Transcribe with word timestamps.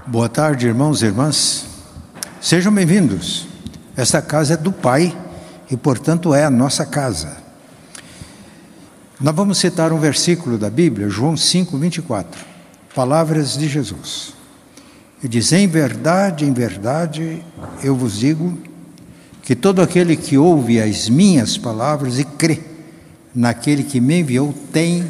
Boa 0.00 0.28
tarde, 0.28 0.66
irmãos 0.66 1.00
e 1.00 1.06
irmãs. 1.06 1.64
Sejam 2.40 2.74
bem-vindos. 2.74 3.46
Esta 3.96 4.20
casa 4.20 4.54
é 4.54 4.56
do 4.56 4.72
Pai 4.72 5.16
e, 5.70 5.76
portanto, 5.76 6.34
é 6.34 6.44
a 6.44 6.50
nossa 6.50 6.84
casa. 6.84 7.36
Nós 9.20 9.32
vamos 9.32 9.58
citar 9.58 9.92
um 9.92 10.00
versículo 10.00 10.58
da 10.58 10.68
Bíblia, 10.68 11.08
João 11.08 11.36
5, 11.36 11.78
24. 11.78 12.44
Palavras 12.96 13.56
de 13.56 13.68
Jesus. 13.68 14.34
E 15.22 15.28
diz: 15.28 15.52
Em 15.52 15.68
verdade, 15.68 16.44
em 16.46 16.52
verdade, 16.52 17.40
eu 17.80 17.94
vos 17.94 18.18
digo 18.18 18.58
que 19.42 19.54
todo 19.54 19.80
aquele 19.80 20.16
que 20.16 20.36
ouve 20.36 20.80
as 20.80 21.08
minhas 21.08 21.56
palavras 21.56 22.18
e 22.18 22.24
crê 22.24 22.60
naquele 23.32 23.84
que 23.84 24.00
me 24.00 24.18
enviou 24.18 24.52
tem 24.72 25.06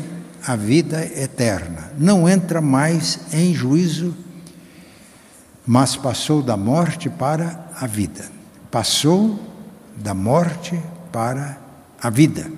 a 0.47 0.55
vida 0.55 1.03
eterna. 1.17 1.93
Não 1.97 2.29
entra 2.29 2.61
mais 2.61 3.21
em 3.33 3.55
juízo, 3.55 4.15
mas 5.67 5.97
passou 5.97 6.43
da 6.43 6.57
morte 6.57 7.09
para 7.09 7.71
a 7.81 7.87
vida. 7.87 8.25
Passou 8.71 9.39
da 9.97 10.15
morte 10.15 10.81
para 11.13 11.59
a 12.01 12.11
vida. 12.11 12.51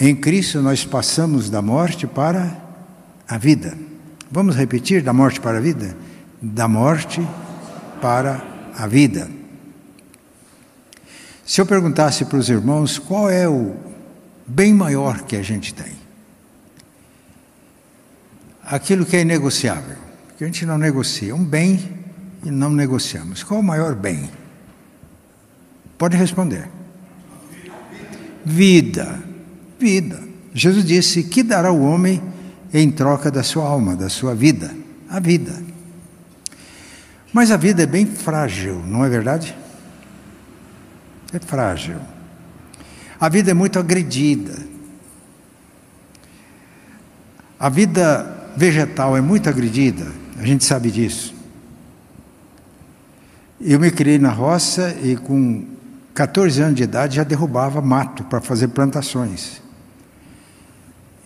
Em 0.00 0.14
Cristo 0.16 0.60
nós 0.60 0.84
passamos 0.84 1.50
da 1.50 1.62
morte 1.62 2.06
para 2.06 2.56
a 3.28 3.38
vida. 3.38 3.76
Vamos 4.30 4.56
repetir: 4.56 5.02
da 5.02 5.12
morte 5.12 5.40
para 5.40 5.58
a 5.58 5.60
vida? 5.60 5.96
Da 6.40 6.66
morte 6.66 7.26
para 8.00 8.42
a 8.76 8.86
vida. 8.86 9.30
Se 11.44 11.60
eu 11.60 11.66
perguntasse 11.66 12.24
para 12.24 12.38
os 12.38 12.48
irmãos 12.48 12.98
qual 12.98 13.28
é 13.28 13.48
o 13.48 13.74
bem 14.46 14.72
maior 14.72 15.22
que 15.22 15.36
a 15.36 15.42
gente 15.42 15.74
tem, 15.74 15.92
aquilo 18.62 19.04
que 19.04 19.16
é 19.16 19.22
inegociável, 19.22 19.99
que 20.40 20.44
a 20.44 20.46
gente 20.46 20.64
não 20.64 20.78
negocia, 20.78 21.34
um 21.34 21.44
bem 21.44 21.98
e 22.42 22.50
não 22.50 22.70
negociamos. 22.70 23.42
Qual 23.42 23.60
o 23.60 23.62
maior 23.62 23.94
bem? 23.94 24.30
Pode 25.98 26.16
responder. 26.16 26.66
Vida. 28.42 29.22
Vida. 29.78 30.18
Jesus 30.54 30.82
disse: 30.82 31.24
Que 31.24 31.42
dará 31.42 31.70
o 31.70 31.82
homem 31.82 32.22
em 32.72 32.90
troca 32.90 33.30
da 33.30 33.42
sua 33.42 33.66
alma, 33.66 33.94
da 33.94 34.08
sua 34.08 34.34
vida? 34.34 34.74
A 35.10 35.20
vida. 35.20 35.62
Mas 37.34 37.50
a 37.50 37.58
vida 37.58 37.82
é 37.82 37.86
bem 37.86 38.06
frágil, 38.06 38.82
não 38.86 39.04
é 39.04 39.10
verdade? 39.10 39.54
É 41.34 41.38
frágil. 41.38 41.98
A 43.20 43.28
vida 43.28 43.50
é 43.50 43.54
muito 43.54 43.78
agredida. 43.78 44.56
A 47.58 47.68
vida 47.68 48.52
vegetal 48.56 49.14
é 49.14 49.20
muito 49.20 49.46
agredida, 49.46 50.19
a 50.40 50.46
gente 50.46 50.64
sabe 50.64 50.90
disso. 50.90 51.34
Eu 53.60 53.78
me 53.78 53.90
criei 53.90 54.18
na 54.18 54.30
roça 54.30 54.96
e 55.02 55.14
com 55.14 55.66
14 56.14 56.62
anos 56.62 56.76
de 56.76 56.82
idade 56.82 57.16
já 57.16 57.24
derrubava 57.24 57.82
mato 57.82 58.24
para 58.24 58.40
fazer 58.40 58.68
plantações. 58.68 59.60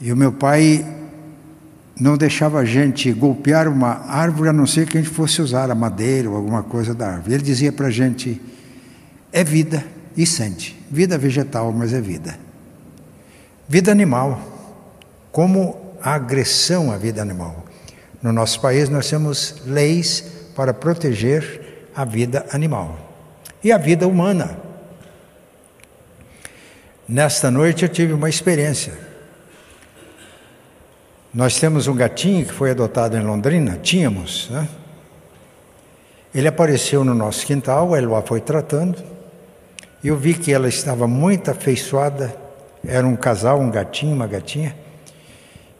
E 0.00 0.12
o 0.12 0.16
meu 0.16 0.32
pai 0.32 0.84
não 1.98 2.16
deixava 2.16 2.58
a 2.58 2.64
gente 2.64 3.12
golpear 3.12 3.68
uma 3.68 4.04
árvore 4.08 4.48
a 4.48 4.52
não 4.52 4.66
ser 4.66 4.88
que 4.88 4.98
a 4.98 5.00
gente 5.00 5.14
fosse 5.14 5.40
usar 5.40 5.70
a 5.70 5.76
madeira 5.76 6.28
ou 6.28 6.34
alguma 6.34 6.64
coisa 6.64 6.92
da 6.92 7.12
árvore. 7.12 7.34
Ele 7.34 7.44
dizia 7.44 7.70
para 7.70 7.86
a 7.86 7.92
gente: 7.92 8.42
é 9.32 9.44
vida 9.44 9.86
e 10.16 10.26
sente. 10.26 10.76
Vida 10.90 11.16
vegetal, 11.16 11.70
mas 11.72 11.92
é 11.92 12.00
vida. 12.00 12.36
Vida 13.68 13.92
animal, 13.92 14.40
como 15.30 15.96
a 16.02 16.14
agressão 16.14 16.90
à 16.90 16.96
vida 16.96 17.22
animal. 17.22 17.63
No 18.24 18.32
nosso 18.32 18.58
país, 18.58 18.88
nós 18.88 19.10
temos 19.10 19.56
leis 19.66 20.24
para 20.56 20.72
proteger 20.72 21.90
a 21.94 22.06
vida 22.06 22.46
animal 22.50 22.98
e 23.62 23.70
a 23.70 23.76
vida 23.76 24.08
humana. 24.08 24.58
Nesta 27.06 27.50
noite 27.50 27.82
eu 27.82 27.88
tive 27.90 28.14
uma 28.14 28.30
experiência. 28.30 28.94
Nós 31.34 31.60
temos 31.60 31.86
um 31.86 31.94
gatinho 31.94 32.46
que 32.46 32.52
foi 32.54 32.70
adotado 32.70 33.14
em 33.14 33.20
Londrina, 33.20 33.78
tínhamos, 33.82 34.48
né? 34.48 34.70
Ele 36.34 36.48
apareceu 36.48 37.04
no 37.04 37.12
nosso 37.12 37.44
quintal, 37.44 37.90
o 37.90 37.96
Eloá 37.96 38.22
foi 38.22 38.40
tratando. 38.40 39.04
Eu 40.02 40.16
vi 40.16 40.32
que 40.32 40.50
ela 40.50 40.66
estava 40.66 41.06
muito 41.06 41.50
afeiçoada, 41.50 42.34
era 42.86 43.06
um 43.06 43.16
casal, 43.16 43.60
um 43.60 43.70
gatinho, 43.70 44.14
uma 44.14 44.26
gatinha. 44.26 44.74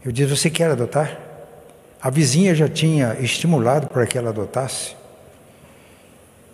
Eu 0.04 0.12
disse: 0.12 0.36
Você 0.36 0.50
quer 0.50 0.70
adotar? 0.70 1.23
A 2.04 2.10
vizinha 2.10 2.54
já 2.54 2.68
tinha 2.68 3.16
estimulado 3.18 3.86
para 3.86 4.06
que 4.06 4.18
ela 4.18 4.28
adotasse. 4.28 4.94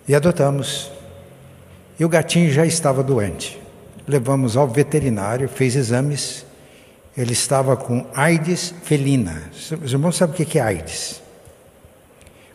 E 0.07 0.15
adotamos. 0.15 0.89
E 1.99 2.05
o 2.05 2.07
gatinho 2.07 2.49
já 2.49 2.65
estava 2.65 3.03
doente. 3.03 3.61
Levamos 4.07 4.55
ao 4.55 4.65
veterinário, 4.65 5.49
fez 5.49 5.75
exames. 5.75 6.45
Ele 7.17 7.33
estava 7.33 7.75
com 7.75 8.07
AIDS 8.15 8.73
felina. 8.83 9.43
Os 9.83 9.91
irmãos 9.91 10.15
sabem 10.15 10.41
o 10.41 10.45
que 10.45 10.57
é 10.57 10.61
AIDS? 10.61 11.21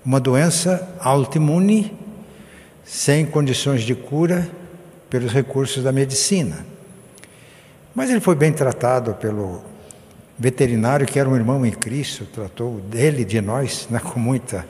Uma 0.02 0.18
doença 0.18 0.88
autoimune, 0.98 1.94
sem 2.82 3.26
condições 3.26 3.82
de 3.82 3.94
cura 3.94 4.48
pelos 5.10 5.34
recursos 5.34 5.84
da 5.84 5.92
medicina. 5.92 6.64
Mas 7.94 8.08
ele 8.08 8.20
foi 8.20 8.34
bem 8.34 8.54
tratado 8.54 9.12
pelo 9.16 9.75
veterinário, 10.38 11.06
que 11.06 11.18
era 11.18 11.28
um 11.28 11.36
irmão 11.36 11.64
em 11.64 11.70
Cristo, 11.70 12.26
tratou 12.26 12.80
dele, 12.80 13.24
de 13.24 13.40
nós, 13.40 13.86
né, 13.90 13.98
com, 13.98 14.20
muita, 14.20 14.66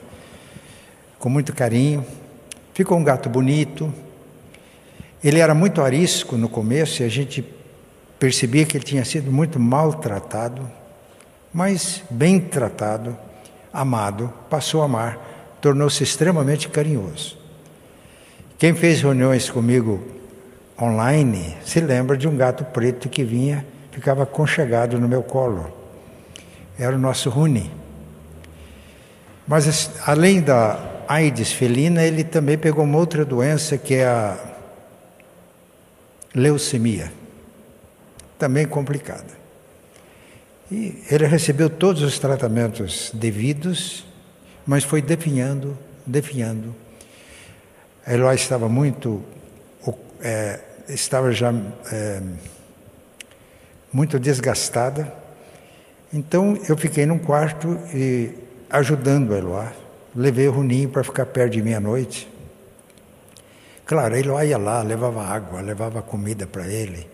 com 1.19 1.29
muito 1.29 1.53
carinho. 1.53 2.05
Ficou 2.73 2.97
um 2.97 3.03
gato 3.03 3.29
bonito. 3.29 3.93
Ele 5.23 5.39
era 5.39 5.53
muito 5.53 5.81
arisco 5.81 6.37
no 6.37 6.47
começo 6.47 7.01
e 7.01 7.05
a 7.05 7.09
gente 7.09 7.43
percebia 8.19 8.65
que 8.65 8.77
ele 8.77 8.83
tinha 8.83 9.03
sido 9.03 9.31
muito 9.31 9.59
maltratado, 9.59 10.69
mas 11.53 12.03
bem 12.09 12.39
tratado, 12.39 13.17
amado, 13.71 14.31
passou 14.49 14.81
a 14.81 14.85
amar, 14.85 15.57
tornou-se 15.61 16.03
extremamente 16.03 16.69
carinhoso. 16.69 17.37
Quem 18.57 18.73
fez 18.73 19.01
reuniões 19.01 19.49
comigo 19.49 20.03
online 20.81 21.57
se 21.63 21.79
lembra 21.79 22.17
de 22.17 22.27
um 22.27 22.35
gato 22.35 22.63
preto 22.65 23.09
que 23.09 23.23
vinha, 23.23 23.65
ficava 23.97 24.27
conchegado 24.27 24.99
no 24.99 25.07
meu 25.07 25.23
colo. 25.23 25.75
Era 26.77 26.95
o 26.95 26.99
nosso 26.99 27.31
Rune. 27.31 27.71
Mas 29.47 29.89
além 30.05 30.39
da 30.39 31.03
AIDS 31.07 31.51
felina, 31.51 32.03
ele 32.03 32.23
também 32.23 32.59
pegou 32.59 32.83
uma 32.83 32.99
outra 32.99 33.25
doença 33.25 33.75
que 33.75 33.95
é 33.95 34.05
a 34.05 34.37
leucemia, 36.35 37.11
também 38.37 38.67
complicada. 38.67 39.35
E 40.71 41.03
ele 41.09 41.25
recebeu 41.25 41.67
todos 41.67 42.03
os 42.03 42.19
tratamentos 42.19 43.09
devidos, 43.15 44.05
mas 44.63 44.83
foi 44.83 45.01
definhando, 45.01 45.75
definhando. 46.05 46.75
Eloy 48.05 48.35
estava 48.35 48.69
muito 48.69 49.25
é, 50.21 50.59
estava 50.87 51.31
já 51.31 51.51
é, 51.91 52.21
muito 53.91 54.19
desgastada. 54.19 55.13
Então 56.13 56.57
eu 56.67 56.77
fiquei 56.77 57.05
num 57.05 57.19
quarto 57.19 57.77
e 57.93 58.31
ajudando 58.69 59.33
a 59.33 59.37
Eloá. 59.37 59.71
Levei 60.15 60.47
o 60.47 60.51
Runinho 60.51 60.89
para 60.89 61.03
ficar 61.03 61.25
perto 61.25 61.53
de 61.53 61.61
mim 61.61 61.73
à 61.73 61.79
noite. 61.79 62.27
Claro, 63.85 64.15
a 64.15 64.19
Eloá 64.19 64.45
ia 64.45 64.57
lá, 64.57 64.81
levava 64.81 65.23
água, 65.23 65.61
levava 65.61 66.01
comida 66.01 66.45
para 66.45 66.67
ele. 66.67 67.07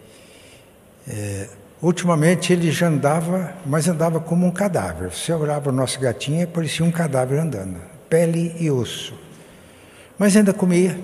É, 1.08 1.48
ultimamente 1.82 2.54
ele 2.54 2.72
já 2.72 2.88
andava, 2.88 3.54
mas 3.66 3.88
andava 3.88 4.20
como 4.20 4.46
um 4.46 4.52
cadáver. 4.52 5.12
Você 5.12 5.34
olhava 5.34 5.70
o 5.70 5.74
nosso 5.74 6.00
gatinho, 6.00 6.48
parecia 6.48 6.86
um 6.86 6.92
cadáver 6.92 7.40
andando, 7.40 7.80
pele 8.10 8.56
e 8.60 8.72
osso. 8.72 9.14
Mas 10.18 10.36
ainda 10.36 10.54
comia. 10.54 10.98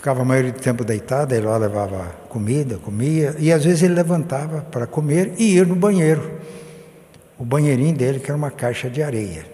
Ficava 0.00 0.22
a 0.22 0.24
maioria 0.24 0.50
do 0.50 0.58
tempo 0.58 0.82
deitado, 0.82 1.34
ele 1.34 1.44
lá 1.44 1.58
levava 1.58 2.06
comida, 2.30 2.78
comia, 2.78 3.36
e 3.38 3.52
às 3.52 3.66
vezes 3.66 3.82
ele 3.82 3.92
levantava 3.92 4.62
para 4.62 4.86
comer 4.86 5.34
e 5.36 5.58
ir 5.58 5.66
no 5.66 5.76
banheiro. 5.76 6.40
O 7.38 7.44
banheirinho 7.44 7.94
dele, 7.94 8.18
que 8.18 8.30
era 8.30 8.34
uma 8.38 8.50
caixa 8.50 8.88
de 8.88 9.02
areia. 9.02 9.44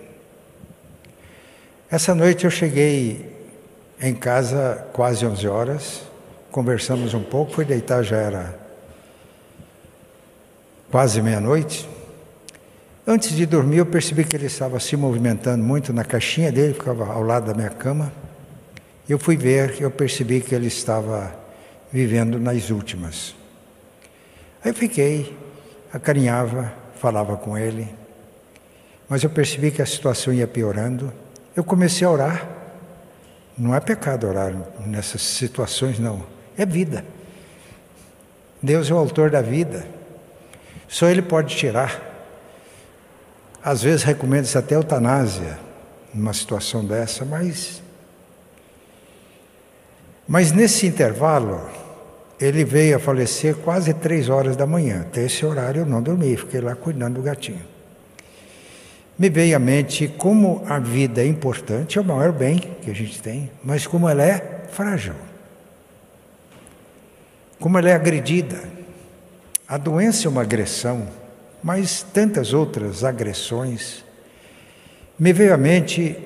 Essa 1.90 2.14
noite 2.14 2.44
eu 2.44 2.50
cheguei 2.52 3.28
em 4.00 4.14
casa 4.14 4.86
quase 4.92 5.26
11 5.26 5.48
horas, 5.48 6.02
conversamos 6.52 7.12
um 7.12 7.24
pouco, 7.24 7.50
fui 7.50 7.64
deitar, 7.64 8.04
já 8.04 8.16
era 8.16 8.56
quase 10.92 11.20
meia-noite. 11.20 11.90
Antes 13.04 13.32
de 13.34 13.46
dormir, 13.46 13.78
eu 13.78 13.86
percebi 13.86 14.22
que 14.22 14.36
ele 14.36 14.46
estava 14.46 14.78
se 14.78 14.96
movimentando 14.96 15.64
muito 15.64 15.92
na 15.92 16.04
caixinha 16.04 16.52
dele, 16.52 16.72
ficava 16.72 17.12
ao 17.12 17.22
lado 17.24 17.46
da 17.46 17.54
minha 17.54 17.70
cama. 17.70 18.12
Eu 19.08 19.18
fui 19.18 19.36
ver, 19.36 19.80
eu 19.80 19.90
percebi 19.90 20.40
que 20.40 20.54
ele 20.54 20.66
estava 20.66 21.32
vivendo 21.92 22.40
nas 22.40 22.70
últimas. 22.70 23.36
Aí 24.64 24.70
eu 24.70 24.74
fiquei, 24.74 25.36
acarinhava, 25.92 26.72
falava 26.96 27.36
com 27.36 27.56
ele. 27.56 27.88
Mas 29.08 29.22
eu 29.22 29.30
percebi 29.30 29.70
que 29.70 29.80
a 29.80 29.86
situação 29.86 30.32
ia 30.34 30.48
piorando. 30.48 31.12
Eu 31.54 31.62
comecei 31.62 32.04
a 32.04 32.10
orar. 32.10 32.48
Não 33.56 33.74
é 33.74 33.78
pecado 33.78 34.26
orar 34.26 34.52
nessas 34.84 35.22
situações, 35.22 36.00
não. 36.00 36.26
É 36.58 36.66
vida. 36.66 37.04
Deus 38.60 38.90
é 38.90 38.94
o 38.94 38.98
autor 38.98 39.30
da 39.30 39.40
vida. 39.40 39.86
Só 40.88 41.08
Ele 41.08 41.22
pode 41.22 41.54
tirar. 41.54 42.02
Às 43.62 43.82
vezes 43.82 44.02
recomenda-se 44.02 44.58
até 44.58 44.74
eutanásia 44.74 45.58
numa 46.12 46.34
situação 46.34 46.84
dessa, 46.84 47.24
mas. 47.24 47.85
Mas 50.28 50.50
nesse 50.50 50.86
intervalo, 50.86 51.60
ele 52.40 52.64
veio 52.64 52.96
a 52.96 52.98
falecer 52.98 53.54
quase 53.56 53.94
três 53.94 54.28
horas 54.28 54.56
da 54.56 54.66
manhã. 54.66 55.02
Até 55.02 55.24
esse 55.24 55.44
horário 55.46 55.82
eu 55.82 55.86
não 55.86 56.02
dormi, 56.02 56.36
fiquei 56.36 56.60
lá 56.60 56.74
cuidando 56.74 57.14
do 57.14 57.22
gatinho. 57.22 57.62
Me 59.18 59.30
veio 59.30 59.56
à 59.56 59.58
mente 59.58 60.08
como 60.08 60.62
a 60.68 60.78
vida 60.78 61.22
é 61.22 61.26
importante, 61.26 61.96
é 61.96 62.00
o 62.00 62.04
maior 62.04 62.32
bem 62.32 62.58
que 62.58 62.90
a 62.90 62.94
gente 62.94 63.22
tem, 63.22 63.50
mas 63.64 63.86
como 63.86 64.08
ela 64.08 64.22
é 64.22 64.66
frágil. 64.70 65.14
Como 67.58 67.78
ela 67.78 67.88
é 67.88 67.94
agredida. 67.94 68.60
A 69.66 69.78
doença 69.78 70.26
é 70.26 70.28
uma 70.28 70.42
agressão, 70.42 71.08
mas 71.62 72.02
tantas 72.02 72.52
outras 72.52 73.02
agressões. 73.04 74.04
Me 75.18 75.32
veio 75.32 75.54
à 75.54 75.56
mente 75.56 76.18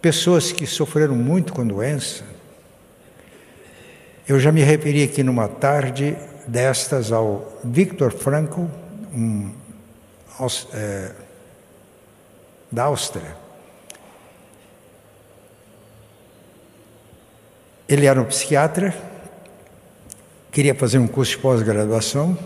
pessoas 0.00 0.50
que 0.50 0.66
sofreram 0.66 1.14
muito 1.14 1.52
com 1.52 1.66
doença, 1.66 2.24
eu 4.32 4.40
já 4.40 4.50
me 4.50 4.62
referi 4.62 5.02
aqui 5.02 5.22
numa 5.22 5.46
tarde 5.46 6.16
destas 6.46 7.12
ao 7.12 7.60
Viktor 7.62 8.10
Frankl, 8.10 8.62
um, 9.14 9.50
é, 10.72 11.10
da 12.70 12.84
Áustria. 12.84 13.36
Ele 17.86 18.06
era 18.06 18.18
um 18.18 18.24
psiquiatra, 18.24 18.94
queria 20.50 20.74
fazer 20.74 20.98
um 20.98 21.06
curso 21.06 21.32
de 21.32 21.38
pós-graduação, 21.42 22.36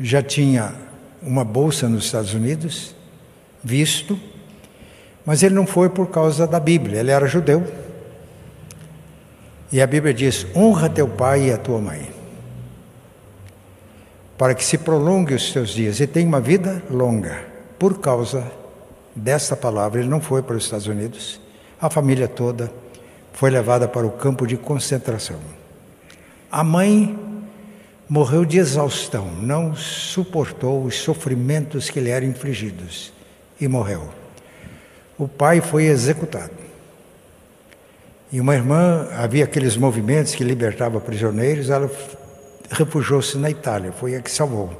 já 0.00 0.20
tinha 0.20 0.74
uma 1.22 1.44
bolsa 1.44 1.88
nos 1.88 2.06
Estados 2.06 2.34
Unidos, 2.34 2.92
visto, 3.62 4.18
mas 5.24 5.44
ele 5.44 5.54
não 5.54 5.66
foi 5.66 5.90
por 5.90 6.08
causa 6.08 6.44
da 6.44 6.58
Bíblia, 6.58 6.98
ele 6.98 7.12
era 7.12 7.28
judeu 7.28 7.64
e 9.72 9.80
a 9.80 9.86
Bíblia 9.86 10.12
diz: 10.12 10.46
honra 10.54 10.88
teu 10.88 11.08
pai 11.08 11.48
e 11.48 11.52
a 11.52 11.58
tua 11.58 11.80
mãe, 11.80 12.10
para 14.36 14.54
que 14.54 14.64
se 14.64 14.78
prolongue 14.78 15.34
os 15.34 15.52
teus 15.52 15.70
dias 15.70 16.00
e 16.00 16.06
tenha 16.06 16.26
uma 16.26 16.40
vida 16.40 16.82
longa. 16.90 17.44
Por 17.78 17.98
causa 17.98 18.50
desta 19.14 19.56
palavra, 19.56 20.00
ele 20.00 20.08
não 20.08 20.20
foi 20.20 20.42
para 20.42 20.56
os 20.56 20.64
Estados 20.64 20.86
Unidos, 20.86 21.40
a 21.80 21.88
família 21.88 22.28
toda 22.28 22.70
foi 23.32 23.50
levada 23.50 23.88
para 23.88 24.06
o 24.06 24.10
campo 24.10 24.46
de 24.46 24.56
concentração. 24.56 25.38
A 26.50 26.62
mãe 26.62 27.18
morreu 28.08 28.44
de 28.44 28.58
exaustão, 28.58 29.30
não 29.40 29.74
suportou 29.74 30.84
os 30.84 30.96
sofrimentos 30.96 31.88
que 31.88 32.00
lhe 32.00 32.10
eram 32.10 32.26
infligidos 32.26 33.12
e 33.60 33.68
morreu. 33.68 34.10
O 35.16 35.28
pai 35.28 35.60
foi 35.60 35.84
executado. 35.84 36.69
E 38.32 38.40
uma 38.40 38.54
irmã, 38.54 39.08
havia 39.12 39.44
aqueles 39.44 39.76
movimentos 39.76 40.34
que 40.34 40.44
libertavam 40.44 41.00
prisioneiros, 41.00 41.68
ela 41.68 41.90
refugiou-se 42.70 43.36
na 43.36 43.50
Itália, 43.50 43.90
foi 43.90 44.14
a 44.14 44.20
que 44.20 44.30
salvou. 44.30 44.70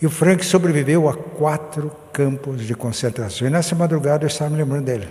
E 0.00 0.06
o 0.06 0.10
Frank 0.10 0.44
sobreviveu 0.44 1.08
a 1.08 1.14
quatro 1.14 1.90
campos 2.12 2.62
de 2.62 2.74
concentração. 2.74 3.46
E 3.46 3.50
nessa 3.50 3.74
madrugada 3.74 4.24
eu 4.24 4.28
estava 4.28 4.50
me 4.50 4.56
lembrando 4.56 4.84
dele. 4.84 5.08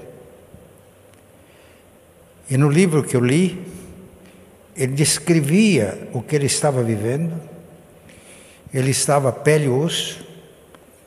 E 2.49 2.57
no 2.57 2.69
livro 2.69 3.03
que 3.03 3.15
eu 3.15 3.23
li, 3.23 3.67
ele 4.75 4.93
descrevia 4.93 6.09
o 6.13 6.21
que 6.21 6.35
ele 6.35 6.47
estava 6.47 6.81
vivendo. 6.81 7.33
Ele 8.73 8.89
estava 8.89 9.31
pele 9.31 9.65
e 9.65 9.69
osso, 9.69 10.25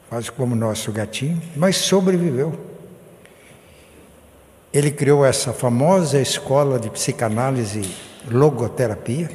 quase 0.09 0.31
como 0.31 0.55
o 0.55 0.59
nosso 0.59 0.93
gatinho, 0.93 1.41
mas 1.57 1.77
sobreviveu. 1.77 2.72
Ele 4.73 4.91
criou 4.91 5.25
essa 5.25 5.53
famosa 5.53 6.19
escola 6.21 6.79
de 6.79 6.89
psicanálise 6.89 7.95
logoterapia, 8.31 9.31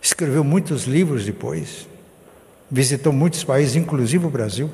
escreveu 0.00 0.44
muitos 0.44 0.84
livros 0.84 1.24
depois, 1.24 1.88
visitou 2.70 3.12
muitos 3.12 3.42
países, 3.42 3.74
inclusive 3.74 4.26
o 4.26 4.30
Brasil, 4.30 4.70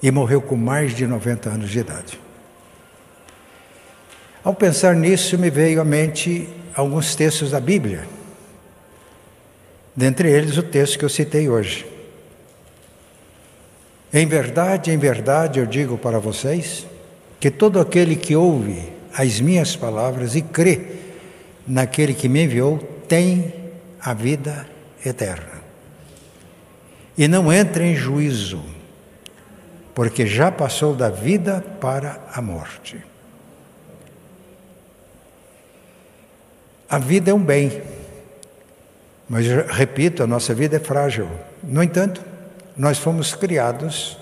e 0.00 0.10
morreu 0.10 0.40
com 0.40 0.56
mais 0.56 0.94
de 0.94 1.06
90 1.06 1.50
anos 1.50 1.70
de 1.70 1.80
idade. 1.80 2.20
Ao 4.44 4.54
pensar 4.54 4.94
nisso, 4.94 5.36
me 5.36 5.50
veio 5.50 5.80
à 5.80 5.84
mente 5.84 6.48
alguns 6.74 7.16
textos 7.16 7.50
da 7.50 7.58
Bíblia, 7.58 8.06
dentre 9.96 10.30
eles 10.30 10.56
o 10.56 10.62
texto 10.62 10.96
que 10.96 11.04
eu 11.04 11.08
citei 11.08 11.48
hoje. 11.48 11.97
Em 14.12 14.26
verdade, 14.26 14.90
em 14.90 14.96
verdade, 14.96 15.60
eu 15.60 15.66
digo 15.66 15.98
para 15.98 16.18
vocês 16.18 16.86
que 17.38 17.50
todo 17.50 17.78
aquele 17.78 18.16
que 18.16 18.34
ouve 18.34 18.90
as 19.14 19.40
minhas 19.40 19.76
palavras 19.76 20.34
e 20.34 20.42
crê 20.42 20.80
naquele 21.66 22.14
que 22.14 22.28
me 22.28 22.44
enviou 22.44 22.78
tem 23.06 23.52
a 24.00 24.14
vida 24.14 24.66
eterna. 25.04 25.58
E 27.16 27.28
não 27.28 27.52
entra 27.52 27.84
em 27.84 27.94
juízo, 27.94 28.62
porque 29.94 30.26
já 30.26 30.50
passou 30.50 30.94
da 30.94 31.10
vida 31.10 31.62
para 31.80 32.20
a 32.32 32.40
morte. 32.40 33.04
A 36.88 36.98
vida 36.98 37.30
é 37.30 37.34
um 37.34 37.42
bem, 37.42 37.82
mas 39.28 39.44
repito, 39.68 40.22
a 40.22 40.26
nossa 40.26 40.54
vida 40.54 40.76
é 40.76 40.80
frágil. 40.80 41.28
No 41.62 41.82
entanto, 41.82 42.24
nós 42.78 42.96
fomos 42.96 43.34
criados 43.34 44.16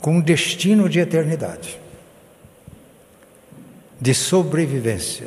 com 0.00 0.18
um 0.18 0.20
destino 0.20 0.88
de 0.88 1.00
eternidade, 1.00 1.78
de 4.00 4.14
sobrevivência. 4.14 5.26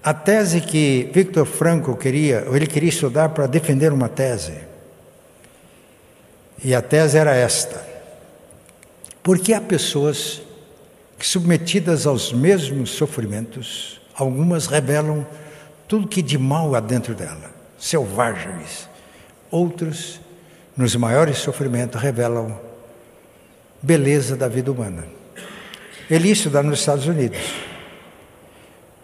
A 0.00 0.14
tese 0.14 0.60
que 0.60 1.10
Victor 1.12 1.44
Frankl 1.44 1.94
queria, 1.94 2.46
ele 2.52 2.66
queria 2.66 2.90
estudar 2.90 3.30
para 3.30 3.48
defender 3.48 3.92
uma 3.92 4.08
tese. 4.08 4.54
E 6.62 6.74
a 6.74 6.80
tese 6.80 7.18
era 7.18 7.34
esta: 7.34 7.84
por 9.20 9.38
que 9.40 9.52
há 9.52 9.60
pessoas 9.60 10.42
que, 11.18 11.26
submetidas 11.26 12.06
aos 12.06 12.32
mesmos 12.32 12.90
sofrimentos, 12.90 14.00
algumas 14.14 14.66
revelam 14.66 15.26
tudo 15.88 16.06
que 16.06 16.22
de 16.22 16.38
mal 16.38 16.74
há 16.74 16.80
dentro 16.80 17.14
dela, 17.14 17.50
selvagens, 17.78 18.88
Outros, 19.54 20.20
nos 20.76 20.96
maiores 20.96 21.38
sofrimentos, 21.38 22.02
revelam 22.02 22.58
beleza 23.80 24.34
da 24.34 24.48
vida 24.48 24.72
humana. 24.72 25.04
Ele 26.10 26.28
estuda 26.32 26.60
nos 26.60 26.80
Estados 26.80 27.06
Unidos. 27.06 27.38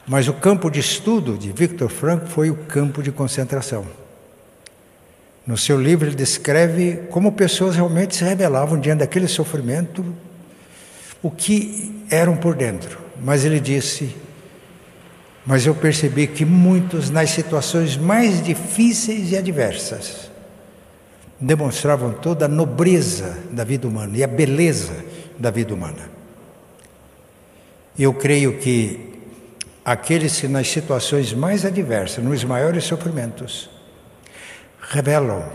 Mas 0.08 0.26
o 0.26 0.32
campo 0.32 0.68
de 0.68 0.80
estudo 0.80 1.38
de 1.38 1.52
Victor 1.52 1.88
Frankl 1.88 2.26
foi 2.26 2.50
o 2.50 2.56
campo 2.56 3.00
de 3.00 3.12
concentração. 3.12 3.86
No 5.46 5.56
seu 5.56 5.80
livro, 5.80 6.08
ele 6.08 6.16
descreve 6.16 6.96
como 7.10 7.30
pessoas 7.30 7.76
realmente 7.76 8.16
se 8.16 8.24
revelavam 8.24 8.80
diante 8.80 8.98
daquele 8.98 9.28
sofrimento, 9.28 10.04
o 11.22 11.30
que 11.30 12.04
eram 12.10 12.36
por 12.36 12.56
dentro. 12.56 12.98
Mas 13.22 13.44
ele 13.44 13.60
disse: 13.60 14.16
Mas 15.46 15.64
eu 15.64 15.76
percebi 15.76 16.26
que 16.26 16.44
muitos, 16.44 17.08
nas 17.08 17.30
situações 17.30 17.96
mais 17.96 18.42
difíceis 18.42 19.30
e 19.30 19.36
adversas, 19.36 20.29
demonstravam 21.40 22.12
toda 22.12 22.44
a 22.44 22.48
nobreza 22.48 23.38
da 23.50 23.64
vida 23.64 23.88
humana 23.88 24.16
e 24.16 24.22
a 24.22 24.26
beleza 24.26 25.04
da 25.38 25.50
vida 25.50 25.72
humana. 25.72 26.10
Eu 27.98 28.12
creio 28.12 28.58
que 28.58 29.10
aqueles 29.84 30.38
que 30.38 30.46
nas 30.46 30.68
situações 30.68 31.32
mais 31.32 31.64
adversas, 31.64 32.22
nos 32.22 32.44
maiores 32.44 32.84
sofrimentos, 32.84 33.70
revelam 34.80 35.48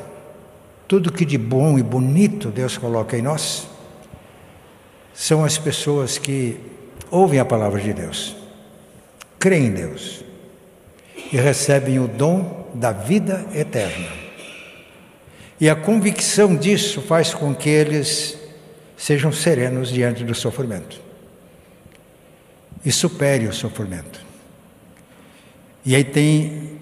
tudo 0.87 1.11
que 1.11 1.25
de 1.25 1.37
bom 1.37 1.77
e 1.77 1.83
bonito 1.83 2.49
Deus 2.49 2.77
coloca 2.77 3.17
em 3.17 3.21
nós, 3.21 3.67
são 5.13 5.45
as 5.45 5.57
pessoas 5.57 6.17
que 6.17 6.59
ouvem 7.11 7.39
a 7.39 7.45
palavra 7.45 7.79
de 7.79 7.93
Deus, 7.93 8.35
creem 9.39 9.67
em 9.67 9.71
Deus 9.71 10.23
e 11.31 11.37
recebem 11.37 11.99
o 11.99 12.07
dom 12.07 12.69
da 12.73 12.91
vida 12.91 13.45
eterna. 13.53 14.24
E 15.59 15.69
a 15.69 15.75
convicção 15.75 16.55
disso 16.55 17.01
faz 17.01 17.33
com 17.33 17.55
que 17.55 17.69
eles 17.69 18.37
sejam 18.97 19.31
serenos 19.31 19.89
diante 19.89 20.23
do 20.23 20.33
sofrimento 20.33 20.99
e 22.83 22.91
supere 22.91 23.47
o 23.47 23.53
sofrimento. 23.53 24.23
E 25.85 25.95
aí 25.95 26.03
tem, 26.03 26.79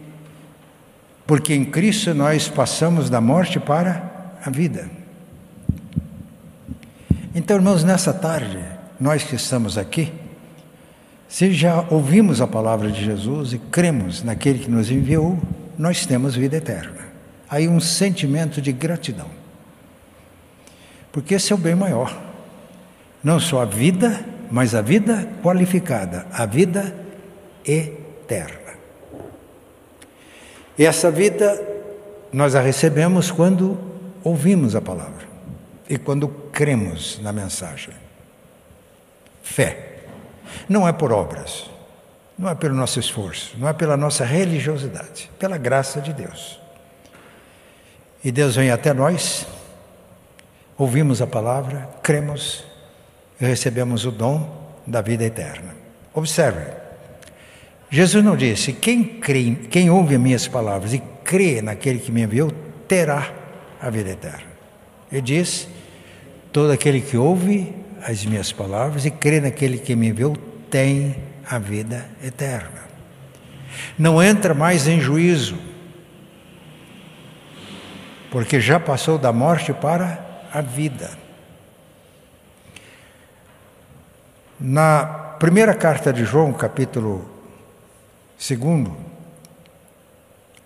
porque 1.25 1.53
em 1.53 1.65
Cristo 1.65 2.13
nós 2.13 2.47
passamos 2.47 3.09
da 3.09 3.21
morte 3.21 3.59
para 3.59 4.33
a 4.43 4.49
vida. 4.49 4.89
Então, 7.35 7.57
irmãos, 7.57 7.83
nessa 7.83 8.13
tarde, 8.13 8.59
nós 8.99 9.23
que 9.23 9.35
estamos 9.35 9.77
aqui, 9.77 10.11
se 11.27 11.51
já 11.51 11.85
ouvimos 11.89 12.41
a 12.41 12.47
palavra 12.47 12.91
de 12.91 13.03
Jesus 13.03 13.53
e 13.53 13.57
cremos 13.57 14.23
naquele 14.23 14.59
que 14.59 14.69
nos 14.69 14.91
enviou, 14.91 15.39
nós 15.77 16.05
temos 16.05 16.35
vida 16.35 16.57
eterna. 16.57 17.12
Aí 17.53 17.67
um 17.67 17.79
sentimento 17.79 18.59
de 18.59 18.71
gratidão. 18.71 19.27
Porque 21.11 21.35
esse 21.35 21.53
é 21.53 21.55
o 21.55 21.59
bem 21.59 21.75
maior. 21.75 22.19
Não 23.23 23.39
só 23.39 23.61
a 23.61 23.65
vida, 23.65 24.25
mas 24.49 24.73
a 24.73 24.81
vida 24.81 25.29
qualificada, 25.43 26.25
a 26.33 26.47
vida 26.47 26.95
eterna. 27.63 28.73
E 30.79 30.83
essa 30.83 31.11
vida 31.11 31.63
nós 32.31 32.55
a 32.55 32.59
recebemos 32.59 33.29
quando 33.29 33.77
ouvimos 34.23 34.75
a 34.75 34.81
palavra 34.81 35.27
e 35.87 35.95
quando 35.99 36.27
cremos 36.51 37.19
na 37.21 37.31
mensagem. 37.31 37.93
Fé. 39.43 40.05
Não 40.67 40.87
é 40.87 40.91
por 40.91 41.11
obras, 41.11 41.69
não 42.35 42.49
é 42.49 42.55
pelo 42.55 42.73
nosso 42.73 42.99
esforço, 42.99 43.55
não 43.59 43.69
é 43.69 43.73
pela 43.73 43.95
nossa 43.95 44.25
religiosidade, 44.25 45.29
pela 45.37 45.55
graça 45.55 46.01
de 46.01 46.13
Deus. 46.13 46.62
E 48.23 48.31
Deus 48.31 48.55
vem 48.55 48.71
até 48.71 48.93
nós, 48.93 49.45
ouvimos 50.77 51.21
a 51.21 51.27
palavra, 51.27 51.89
cremos 52.01 52.63
e 53.39 53.45
recebemos 53.45 54.05
o 54.05 54.11
dom 54.11 54.71
da 54.87 55.01
vida 55.01 55.25
eterna. 55.25 55.75
Observe, 56.13 56.65
Jesus 57.89 58.23
não 58.23 58.37
disse: 58.37 58.71
quem, 58.73 59.03
crê, 59.03 59.55
quem 59.69 59.89
ouve 59.89 60.15
as 60.15 60.21
minhas 60.21 60.47
palavras 60.47 60.93
e 60.93 60.99
crê 61.23 61.61
naquele 61.61 61.99
que 61.99 62.11
me 62.11 62.21
enviou, 62.21 62.51
terá 62.87 63.31
a 63.81 63.89
vida 63.89 64.11
eterna. 64.11 64.53
Ele 65.11 65.21
diz: 65.21 65.67
todo 66.51 66.71
aquele 66.71 67.01
que 67.01 67.17
ouve 67.17 67.73
as 68.01 68.25
minhas 68.25 68.51
palavras 68.51 69.05
e 69.05 69.11
crê 69.11 69.41
naquele 69.41 69.77
que 69.77 69.95
me 69.95 70.07
enviou, 70.07 70.35
tem 70.69 71.15
a 71.49 71.59
vida 71.59 72.05
eterna. 72.23 72.83
Não 73.97 74.23
entra 74.23 74.53
mais 74.53 74.87
em 74.87 74.99
juízo, 74.99 75.57
porque 78.33 78.59
já 78.59 78.79
passou 78.79 79.19
da 79.19 79.31
morte 79.31 79.71
para 79.71 80.47
a 80.51 80.59
vida. 80.59 81.11
Na 84.59 85.05
primeira 85.37 85.75
carta 85.75 86.11
de 86.11 86.25
João, 86.25 86.51
capítulo 86.51 87.29
segundo, 88.35 88.97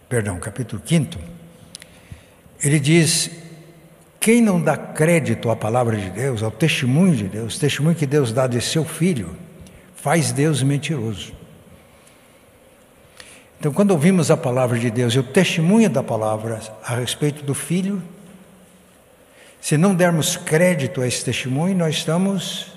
perdão, 0.08 0.40
capítulo 0.40 0.82
5, 0.86 1.20
ele 2.64 2.80
diz: 2.80 3.32
quem 4.18 4.42
não 4.42 4.62
dá 4.62 4.78
crédito 4.78 5.50
à 5.50 5.56
palavra 5.56 5.98
de 5.98 6.10
Deus, 6.10 6.42
ao 6.42 6.52
testemunho 6.52 7.18
de 7.18 7.28
Deus, 7.28 7.60
testemunho 7.60 7.98
que 7.98 8.06
Deus 8.06 8.32
dá 8.32 8.48
de 8.48 8.62
seu 8.62 8.86
filho, 8.86 9.36
faz 9.94 10.32
Deus 10.32 10.64
mentiroso. 10.64 11.37
Então, 13.60 13.74
quando 13.74 13.92
ouvimos 13.92 14.30
a 14.30 14.38
palavra 14.38 14.78
de 14.78 14.92
Deus 14.92 15.14
e 15.14 15.20
o 15.20 15.24
testemunho 15.24 15.90
da 15.90 16.04
palavra 16.04 16.62
a 16.84 16.96
respeito 16.96 17.44
do 17.44 17.56
filho, 17.56 18.02
se 19.60 19.78
não 19.78 19.96
dermos 19.96 20.38
crédito 20.38 21.02
a 21.02 21.08
esse 21.08 21.26
testemunho, 21.26 21.76
nós 21.76 21.96
estamos 21.96 22.68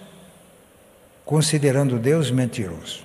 considerando 1.25 1.99
Deus 1.99 2.30
mentiroso. 2.30 3.04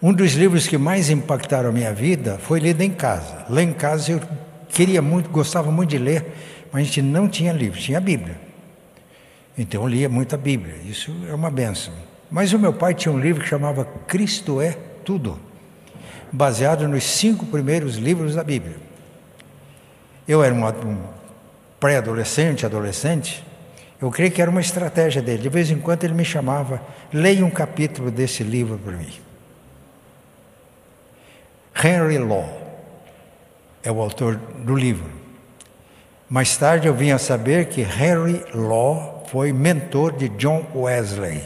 Um 0.00 0.12
dos 0.12 0.32
livros 0.34 0.68
que 0.68 0.78
mais 0.78 1.10
impactaram 1.10 1.70
a 1.70 1.72
minha 1.72 1.92
vida 1.92 2.38
foi 2.38 2.60
lido 2.60 2.82
em 2.82 2.90
casa. 2.90 3.44
Lá 3.50 3.60
em 3.60 3.72
casa 3.72 4.12
eu 4.12 4.22
queria 4.68 5.02
muito, 5.02 5.28
gostava 5.28 5.72
muito 5.72 5.90
de 5.90 5.98
ler, 5.98 6.24
mas 6.70 6.82
a 6.82 6.84
gente 6.84 7.02
não 7.02 7.28
tinha 7.28 7.52
livro, 7.52 7.80
tinha 7.80 7.98
a 7.98 8.00
Bíblia. 8.00 8.40
Então 9.58 9.82
eu 9.82 9.88
lia 9.88 10.08
muito 10.08 10.36
a 10.36 10.38
Bíblia, 10.38 10.76
isso 10.86 11.12
é 11.28 11.34
uma 11.34 11.50
benção. 11.50 11.92
Mas 12.30 12.52
o 12.52 12.58
meu 12.60 12.72
pai 12.72 12.94
tinha 12.94 13.12
um 13.12 13.18
livro 13.18 13.42
que 13.42 13.48
chamava 13.48 13.84
Cristo 14.06 14.60
é 14.60 14.78
Tudo, 15.04 15.47
baseado 16.32 16.86
nos 16.86 17.04
cinco 17.04 17.46
primeiros 17.46 17.96
livros 17.96 18.34
da 18.34 18.44
Bíblia. 18.44 18.76
Eu 20.26 20.42
era 20.42 20.54
um, 20.54 20.98
pré-adolescente, 21.80 22.66
adolescente, 22.66 23.44
eu 24.00 24.10
creio 24.10 24.30
que 24.30 24.40
era 24.40 24.50
uma 24.50 24.60
estratégia 24.60 25.20
dele. 25.20 25.42
De 25.42 25.48
vez 25.48 25.70
em 25.70 25.78
quando 25.78 26.04
ele 26.04 26.14
me 26.14 26.24
chamava, 26.24 26.80
leia 27.12 27.44
um 27.44 27.50
capítulo 27.50 28.10
desse 28.10 28.42
livro 28.42 28.78
para 28.78 28.92
mim. 28.96 29.12
Henry 31.82 32.18
Law 32.18 32.48
é 33.82 33.90
o 33.90 34.00
autor 34.00 34.36
do 34.36 34.74
livro. 34.74 35.10
Mais 36.28 36.56
tarde 36.56 36.86
eu 36.86 36.94
vim 36.94 37.10
a 37.10 37.18
saber 37.18 37.66
que 37.66 37.80
Henry 37.80 38.44
Law 38.54 39.24
foi 39.30 39.52
mentor 39.52 40.12
de 40.12 40.28
John 40.30 40.66
Wesley. 40.74 41.42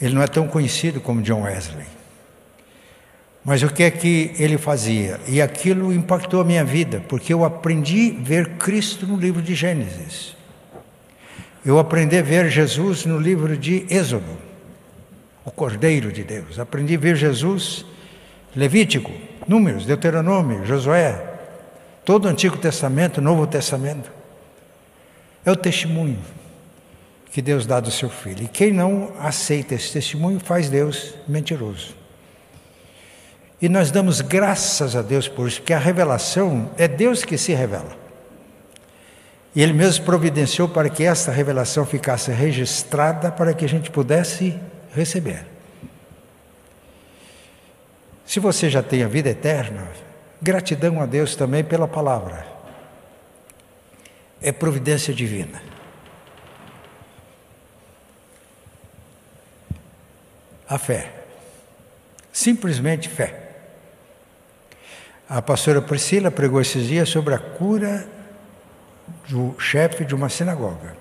Ele 0.00 0.14
não 0.14 0.22
é 0.22 0.26
tão 0.26 0.48
conhecido 0.48 1.00
como 1.00 1.22
John 1.22 1.42
Wesley. 1.42 1.97
Mas 3.44 3.62
o 3.62 3.72
que 3.72 3.82
é 3.82 3.90
que 3.90 4.32
ele 4.38 4.58
fazia? 4.58 5.20
E 5.26 5.40
aquilo 5.40 5.92
impactou 5.92 6.40
a 6.40 6.44
minha 6.44 6.64
vida, 6.64 7.02
porque 7.08 7.32
eu 7.32 7.44
aprendi 7.44 8.16
a 8.18 8.22
ver 8.22 8.48
Cristo 8.50 9.06
no 9.06 9.16
livro 9.16 9.40
de 9.40 9.54
Gênesis. 9.54 10.36
Eu 11.64 11.78
aprendi 11.78 12.16
a 12.16 12.22
ver 12.22 12.50
Jesus 12.50 13.04
no 13.04 13.18
livro 13.18 13.56
de 13.56 13.86
Êxodo, 13.90 14.38
o 15.44 15.50
Cordeiro 15.50 16.12
de 16.12 16.24
Deus. 16.24 16.58
Aprendi 16.58 16.94
a 16.94 16.98
ver 16.98 17.16
Jesus 17.16 17.84
Levítico, 18.54 19.12
Números, 19.46 19.86
Deuteronômio, 19.86 20.64
Josué, 20.64 21.22
todo 22.04 22.24
o 22.24 22.28
Antigo 22.28 22.56
Testamento, 22.56 23.20
Novo 23.20 23.46
Testamento. 23.46 24.10
É 25.44 25.50
o 25.50 25.56
testemunho 25.56 26.18
que 27.30 27.42
Deus 27.42 27.66
dá 27.66 27.80
do 27.80 27.90
seu 27.90 28.08
filho. 28.08 28.44
E 28.44 28.48
quem 28.48 28.72
não 28.72 29.12
aceita 29.18 29.74
esse 29.74 29.92
testemunho 29.92 30.40
faz 30.40 30.68
Deus 30.68 31.14
mentiroso. 31.26 31.97
E 33.60 33.68
nós 33.68 33.90
damos 33.90 34.20
graças 34.20 34.94
a 34.94 35.02
Deus 35.02 35.26
por 35.26 35.48
isso, 35.48 35.60
porque 35.60 35.72
a 35.72 35.78
revelação 35.78 36.70
é 36.78 36.86
Deus 36.86 37.24
que 37.24 37.36
se 37.36 37.52
revela. 37.52 37.96
E 39.54 39.62
Ele 39.62 39.72
mesmo 39.72 40.04
providenciou 40.04 40.68
para 40.68 40.88
que 40.88 41.02
esta 41.02 41.32
revelação 41.32 41.84
ficasse 41.84 42.30
registrada 42.30 43.32
para 43.32 43.52
que 43.52 43.64
a 43.64 43.68
gente 43.68 43.90
pudesse 43.90 44.56
receber. 44.94 45.44
Se 48.24 48.38
você 48.38 48.70
já 48.70 48.82
tem 48.82 49.02
a 49.02 49.08
vida 49.08 49.30
eterna, 49.30 49.88
gratidão 50.40 51.00
a 51.00 51.06
Deus 51.06 51.34
também 51.34 51.64
pela 51.64 51.88
palavra. 51.88 52.46
É 54.40 54.52
providência 54.52 55.12
divina. 55.12 55.60
A 60.68 60.78
fé. 60.78 61.10
Simplesmente 62.30 63.08
fé. 63.08 63.47
A 65.28 65.42
pastora 65.42 65.82
Priscila 65.82 66.30
pregou 66.30 66.58
esses 66.58 66.86
dias 66.86 67.08
sobre 67.08 67.34
a 67.34 67.38
cura 67.38 68.08
do 69.28 69.54
chefe 69.58 70.04
de 70.04 70.14
uma 70.14 70.30
sinagoga. 70.30 70.96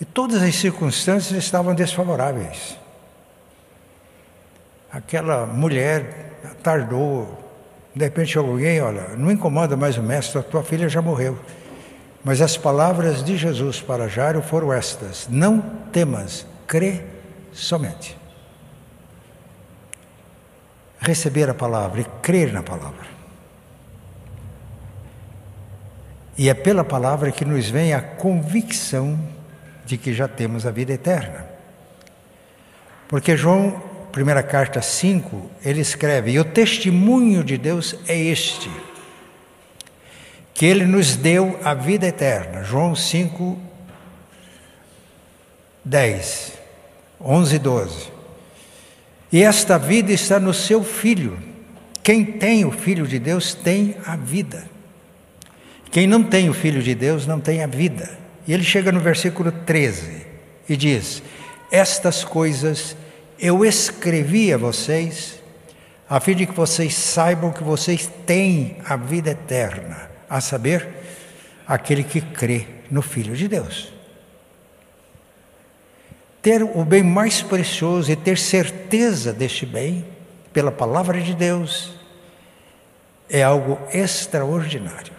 E 0.00 0.04
todas 0.04 0.42
as 0.42 0.56
circunstâncias 0.56 1.38
estavam 1.44 1.74
desfavoráveis. 1.74 2.76
Aquela 4.90 5.46
mulher 5.46 6.32
tardou, 6.60 7.38
de 7.94 8.04
repente 8.04 8.32
chegou 8.32 8.50
alguém, 8.50 8.80
olha, 8.80 9.10
não 9.16 9.30
incomoda 9.30 9.76
mais 9.76 9.96
o 9.96 10.02
mestre, 10.02 10.38
a 10.40 10.42
tua 10.42 10.64
filha 10.64 10.88
já 10.88 11.00
morreu. 11.00 11.38
Mas 12.24 12.40
as 12.40 12.56
palavras 12.56 13.22
de 13.22 13.36
Jesus 13.36 13.80
para 13.80 14.08
Jairo 14.08 14.42
foram 14.42 14.72
estas: 14.72 15.28
Não 15.30 15.60
temas, 15.92 16.44
crê 16.66 17.02
somente. 17.52 18.17
Receber 20.98 21.48
a 21.48 21.54
palavra 21.54 22.00
e 22.00 22.04
crer 22.22 22.52
na 22.52 22.62
palavra. 22.62 23.06
E 26.36 26.48
é 26.48 26.54
pela 26.54 26.84
palavra 26.84 27.32
que 27.32 27.44
nos 27.44 27.68
vem 27.68 27.92
a 27.92 28.00
convicção 28.00 29.18
de 29.84 29.96
que 29.96 30.12
já 30.12 30.28
temos 30.28 30.66
a 30.66 30.70
vida 30.70 30.92
eterna. 30.92 31.46
Porque 33.08 33.36
João 33.36 33.88
primeira 34.12 34.42
carta 34.42 34.82
5, 34.82 35.50
ele 35.64 35.80
escreve: 35.80 36.32
E 36.32 36.40
o 36.40 36.44
testemunho 36.44 37.44
de 37.44 37.56
Deus 37.56 37.94
é 38.06 38.16
este, 38.16 38.70
que 40.54 40.66
ele 40.66 40.84
nos 40.84 41.16
deu 41.16 41.58
a 41.62 41.74
vida 41.74 42.06
eterna. 42.06 42.64
João 42.64 42.94
5, 42.94 43.58
10, 45.84 46.52
11 47.20 47.54
e 47.54 47.58
12. 47.58 48.17
E 49.30 49.42
esta 49.42 49.78
vida 49.78 50.12
está 50.12 50.40
no 50.40 50.54
seu 50.54 50.82
Filho. 50.82 51.38
Quem 52.02 52.24
tem 52.24 52.64
o 52.64 52.70
Filho 52.70 53.06
de 53.06 53.18
Deus 53.18 53.54
tem 53.54 53.96
a 54.06 54.16
vida. 54.16 54.68
Quem 55.90 56.06
não 56.06 56.22
tem 56.22 56.48
o 56.48 56.54
Filho 56.54 56.82
de 56.82 56.94
Deus 56.94 57.26
não 57.26 57.38
tem 57.38 57.62
a 57.62 57.66
vida. 57.66 58.18
E 58.46 58.52
ele 58.52 58.64
chega 58.64 58.90
no 58.90 59.00
versículo 59.00 59.52
13 59.52 60.26
e 60.68 60.76
diz: 60.76 61.22
Estas 61.70 62.24
coisas 62.24 62.96
eu 63.38 63.64
escrevi 63.64 64.52
a 64.52 64.56
vocês, 64.56 65.38
a 66.08 66.18
fim 66.18 66.34
de 66.34 66.46
que 66.46 66.54
vocês 66.54 66.94
saibam 66.94 67.52
que 67.52 67.62
vocês 67.62 68.10
têm 68.26 68.78
a 68.84 68.96
vida 68.96 69.30
eterna, 69.30 70.10
a 70.28 70.40
saber, 70.40 70.88
aquele 71.66 72.02
que 72.02 72.22
crê 72.22 72.66
no 72.90 73.02
Filho 73.02 73.36
de 73.36 73.46
Deus. 73.46 73.97
Ter 76.48 76.62
o 76.62 76.82
bem 76.82 77.02
mais 77.02 77.42
precioso 77.42 78.10
e 78.10 78.16
ter 78.16 78.38
certeza 78.38 79.34
deste 79.34 79.66
bem, 79.66 80.02
pela 80.50 80.72
palavra 80.72 81.20
de 81.20 81.34
Deus, 81.34 81.92
é 83.28 83.42
algo 83.42 83.78
extraordinário. 83.92 85.12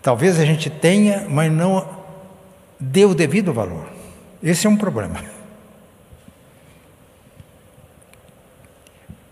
Talvez 0.00 0.38
a 0.38 0.44
gente 0.44 0.70
tenha, 0.70 1.26
mas 1.28 1.50
não 1.50 2.04
dê 2.78 3.04
o 3.04 3.16
devido 3.16 3.52
valor. 3.52 3.90
Esse 4.40 4.64
é 4.64 4.70
um 4.70 4.76
problema. 4.76 5.24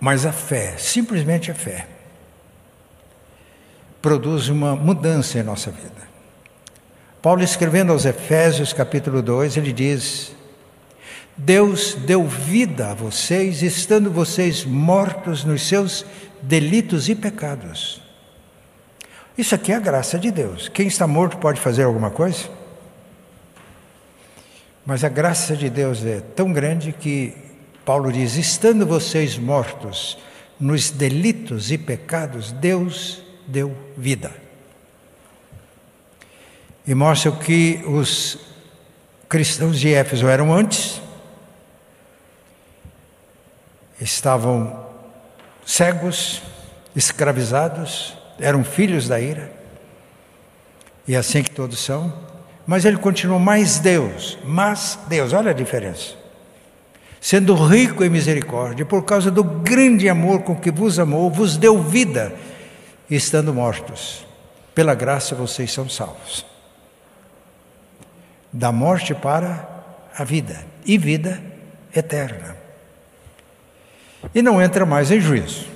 Mas 0.00 0.26
a 0.26 0.32
fé, 0.32 0.76
simplesmente 0.76 1.52
a 1.52 1.54
fé, 1.54 1.86
produz 4.02 4.48
uma 4.48 4.74
mudança 4.74 5.38
em 5.38 5.44
nossa 5.44 5.70
vida. 5.70 6.17
Paulo 7.20 7.42
escrevendo 7.42 7.92
aos 7.92 8.04
Efésios, 8.04 8.72
capítulo 8.72 9.20
2, 9.20 9.56
ele 9.56 9.72
diz: 9.72 10.32
Deus 11.36 11.94
deu 11.94 12.24
vida 12.24 12.90
a 12.90 12.94
vocês, 12.94 13.62
estando 13.62 14.10
vocês 14.10 14.64
mortos 14.64 15.42
nos 15.42 15.62
seus 15.66 16.04
delitos 16.40 17.08
e 17.08 17.16
pecados. 17.16 18.00
Isso 19.36 19.54
aqui 19.54 19.72
é 19.72 19.76
a 19.76 19.80
graça 19.80 20.18
de 20.18 20.30
Deus. 20.30 20.68
Quem 20.68 20.86
está 20.86 21.06
morto 21.06 21.38
pode 21.38 21.60
fazer 21.60 21.82
alguma 21.82 22.10
coisa? 22.10 22.48
Mas 24.86 25.02
a 25.02 25.08
graça 25.08 25.56
de 25.56 25.68
Deus 25.68 26.04
é 26.04 26.20
tão 26.20 26.52
grande 26.52 26.92
que 26.92 27.34
Paulo 27.84 28.12
diz: 28.12 28.36
estando 28.36 28.86
vocês 28.86 29.36
mortos 29.36 30.18
nos 30.58 30.90
delitos 30.90 31.72
e 31.72 31.78
pecados, 31.78 32.52
Deus 32.52 33.22
deu 33.46 33.76
vida. 33.96 34.47
E 36.88 36.94
mostra 36.94 37.30
o 37.30 37.36
que 37.36 37.82
os 37.86 38.38
cristãos 39.28 39.78
de 39.78 39.92
Éfeso 39.92 40.26
eram 40.26 40.50
antes, 40.50 41.02
estavam 44.00 44.86
cegos, 45.66 46.40
escravizados, 46.96 48.16
eram 48.40 48.64
filhos 48.64 49.06
da 49.06 49.20
ira, 49.20 49.52
e 51.06 51.14
é 51.14 51.18
assim 51.18 51.42
que 51.42 51.50
todos 51.50 51.78
são, 51.78 52.10
mas 52.66 52.86
ele 52.86 52.96
continuou 52.96 53.38
mais 53.38 53.78
Deus, 53.78 54.38
mas 54.42 54.98
Deus, 55.08 55.34
olha 55.34 55.50
a 55.50 55.54
diferença. 55.54 56.14
Sendo 57.20 57.54
rico 57.54 58.02
em 58.02 58.08
misericórdia, 58.08 58.86
por 58.86 59.04
causa 59.04 59.30
do 59.30 59.44
grande 59.44 60.08
amor 60.08 60.40
com 60.40 60.56
que 60.56 60.70
vos 60.70 60.98
amou, 60.98 61.30
vos 61.30 61.58
deu 61.58 61.82
vida, 61.82 62.34
estando 63.10 63.52
mortos. 63.52 64.26
Pela 64.74 64.94
graça 64.94 65.34
vocês 65.34 65.70
são 65.70 65.86
salvos. 65.86 66.48
Da 68.58 68.72
morte 68.72 69.14
para 69.14 69.68
a 70.16 70.24
vida, 70.24 70.64
e 70.84 70.98
vida 70.98 71.40
eterna. 71.94 72.56
E 74.34 74.42
não 74.42 74.60
entra 74.60 74.84
mais 74.84 75.10
em 75.10 75.20
juízo. 75.20 75.66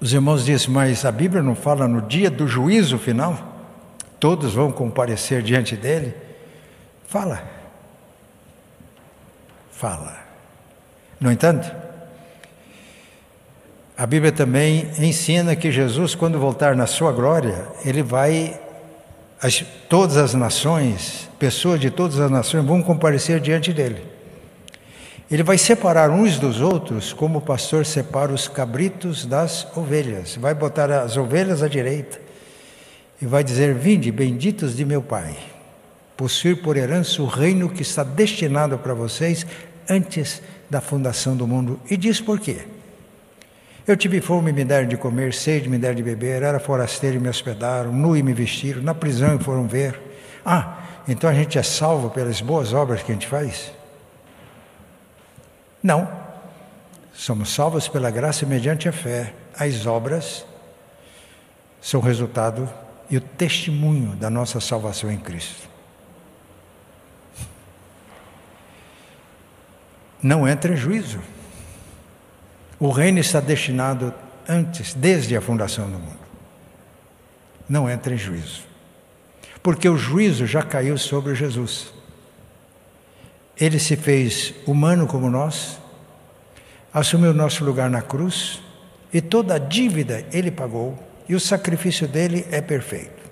Os 0.00 0.12
irmãos 0.12 0.44
dizem, 0.44 0.70
mas 0.70 1.04
a 1.04 1.10
Bíblia 1.10 1.42
não 1.42 1.56
fala 1.56 1.88
no 1.88 2.02
dia 2.02 2.30
do 2.30 2.46
juízo 2.46 2.98
final? 2.98 3.56
todos 4.18 4.54
vão 4.54 4.72
comparecer 4.72 5.42
diante 5.42 5.76
dele, 5.76 6.14
fala. 7.06 7.42
Fala. 9.70 10.18
No 11.20 11.30
entanto, 11.30 11.70
a 13.96 14.06
Bíblia 14.06 14.32
também 14.32 14.90
ensina 14.98 15.54
que 15.54 15.70
Jesus, 15.70 16.14
quando 16.14 16.38
voltar 16.38 16.74
na 16.74 16.86
sua 16.86 17.12
glória, 17.12 17.66
ele 17.84 18.02
vai, 18.02 18.58
as, 19.40 19.64
todas 19.88 20.16
as 20.16 20.34
nações, 20.34 21.28
pessoas 21.38 21.80
de 21.80 21.90
todas 21.90 22.18
as 22.18 22.30
nações 22.30 22.64
vão 22.64 22.82
comparecer 22.82 23.40
diante 23.40 23.72
dele. 23.72 24.02
Ele 25.30 25.42
vai 25.42 25.58
separar 25.58 26.10
uns 26.10 26.38
dos 26.38 26.60
outros, 26.60 27.12
como 27.12 27.38
o 27.38 27.42
pastor 27.42 27.84
separa 27.84 28.32
os 28.32 28.46
cabritos 28.46 29.26
das 29.26 29.66
ovelhas. 29.76 30.36
Vai 30.36 30.54
botar 30.54 30.90
as 30.90 31.16
ovelhas 31.16 31.62
à 31.62 31.68
direita 31.68 32.20
e 33.20 33.26
vai 33.26 33.42
dizer: 33.42 33.74
Vinde, 33.74 34.12
benditos 34.12 34.76
de 34.76 34.84
meu 34.84 35.02
Pai, 35.02 35.36
possuir 36.16 36.62
por 36.62 36.76
herança 36.76 37.20
o 37.22 37.26
reino 37.26 37.68
que 37.68 37.82
está 37.82 38.04
destinado 38.04 38.78
para 38.78 38.94
vocês 38.94 39.44
antes 39.90 40.40
da 40.70 40.80
fundação 40.80 41.36
do 41.36 41.46
mundo. 41.46 41.80
E 41.90 41.96
diz 41.96 42.20
por 42.20 42.38
quê? 42.38 42.58
Eu 43.86 43.96
tive 43.96 44.20
fome 44.20 44.50
e 44.50 44.52
me 44.52 44.64
deram 44.64 44.88
de 44.88 44.96
comer, 44.96 45.32
sede 45.32 45.68
me 45.68 45.78
deram 45.78 45.94
de 45.94 46.02
beber, 46.02 46.42
era 46.42 46.58
forasteiro 46.58 47.16
e 47.16 47.20
me 47.20 47.28
hospedaram, 47.28 47.92
nu 47.92 48.16
e 48.16 48.22
me 48.22 48.32
vestiram, 48.32 48.82
na 48.82 48.94
prisão 48.94 49.36
e 49.36 49.38
foram 49.38 49.68
ver. 49.68 50.00
Ah, 50.44 50.78
então 51.06 51.30
a 51.30 51.34
gente 51.34 51.56
é 51.56 51.62
salvo 51.62 52.10
pelas 52.10 52.40
boas 52.40 52.72
obras 52.72 53.02
que 53.02 53.12
a 53.12 53.14
gente 53.14 53.28
faz? 53.28 53.72
Não. 55.80 56.10
Somos 57.14 57.54
salvos 57.54 57.86
pela 57.86 58.10
graça 58.10 58.44
mediante 58.44 58.88
a 58.88 58.92
fé. 58.92 59.32
As 59.56 59.86
obras 59.86 60.44
são 61.80 62.00
resultado 62.00 62.68
e 63.08 63.16
o 63.16 63.20
testemunho 63.20 64.16
da 64.16 64.28
nossa 64.28 64.60
salvação 64.60 65.10
em 65.12 65.18
Cristo. 65.18 65.68
Não 70.20 70.46
entra 70.46 70.72
em 70.72 70.76
juízo. 70.76 71.20
O 72.78 72.90
reino 72.90 73.18
está 73.18 73.40
destinado 73.40 74.12
antes, 74.48 74.94
desde 74.94 75.36
a 75.36 75.40
fundação 75.40 75.86
do 75.90 75.98
mundo. 75.98 76.26
Não 77.68 77.88
entra 77.88 78.14
em 78.14 78.18
juízo. 78.18 78.62
Porque 79.62 79.88
o 79.88 79.96
juízo 79.96 80.46
já 80.46 80.62
caiu 80.62 80.96
sobre 80.98 81.34
Jesus. 81.34 81.92
Ele 83.58 83.78
se 83.78 83.96
fez 83.96 84.54
humano 84.66 85.06
como 85.06 85.30
nós, 85.30 85.78
assumiu 86.92 87.32
nosso 87.32 87.64
lugar 87.64 87.88
na 87.90 88.02
cruz 88.02 88.60
e 89.12 89.20
toda 89.20 89.54
a 89.54 89.58
dívida 89.58 90.26
ele 90.30 90.50
pagou 90.50 90.98
e 91.28 91.34
o 91.34 91.40
sacrifício 91.40 92.06
dele 92.06 92.46
é 92.50 92.60
perfeito. 92.60 93.24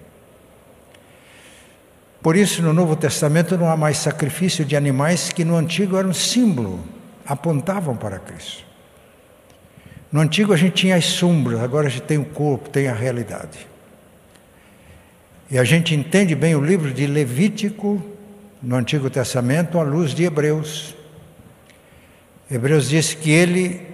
Por 2.22 2.36
isso, 2.36 2.62
no 2.62 2.72
Novo 2.72 2.96
Testamento 2.96 3.58
não 3.58 3.70
há 3.70 3.76
mais 3.76 3.98
sacrifício 3.98 4.64
de 4.64 4.74
animais 4.74 5.30
que 5.30 5.44
no 5.44 5.56
Antigo 5.56 5.98
eram 5.98 6.14
símbolo, 6.14 6.82
apontavam 7.26 7.94
para 7.94 8.18
Cristo. 8.18 8.73
No 10.14 10.20
Antigo 10.20 10.52
a 10.52 10.56
gente 10.56 10.74
tinha 10.74 10.94
as 10.94 11.06
sombras, 11.06 11.58
agora 11.58 11.88
a 11.88 11.90
gente 11.90 12.02
tem 12.02 12.18
o 12.18 12.24
corpo, 12.24 12.70
tem 12.70 12.86
a 12.86 12.94
realidade. 12.94 13.66
E 15.50 15.58
a 15.58 15.64
gente 15.64 15.92
entende 15.92 16.36
bem 16.36 16.54
o 16.54 16.64
livro 16.64 16.92
de 16.92 17.04
Levítico 17.04 18.00
no 18.62 18.76
Antigo 18.76 19.10
Testamento 19.10 19.76
à 19.76 19.82
luz 19.82 20.14
de 20.14 20.22
Hebreus. 20.22 20.94
Hebreus 22.48 22.88
diz 22.88 23.12
que 23.12 23.28
ele 23.28 23.84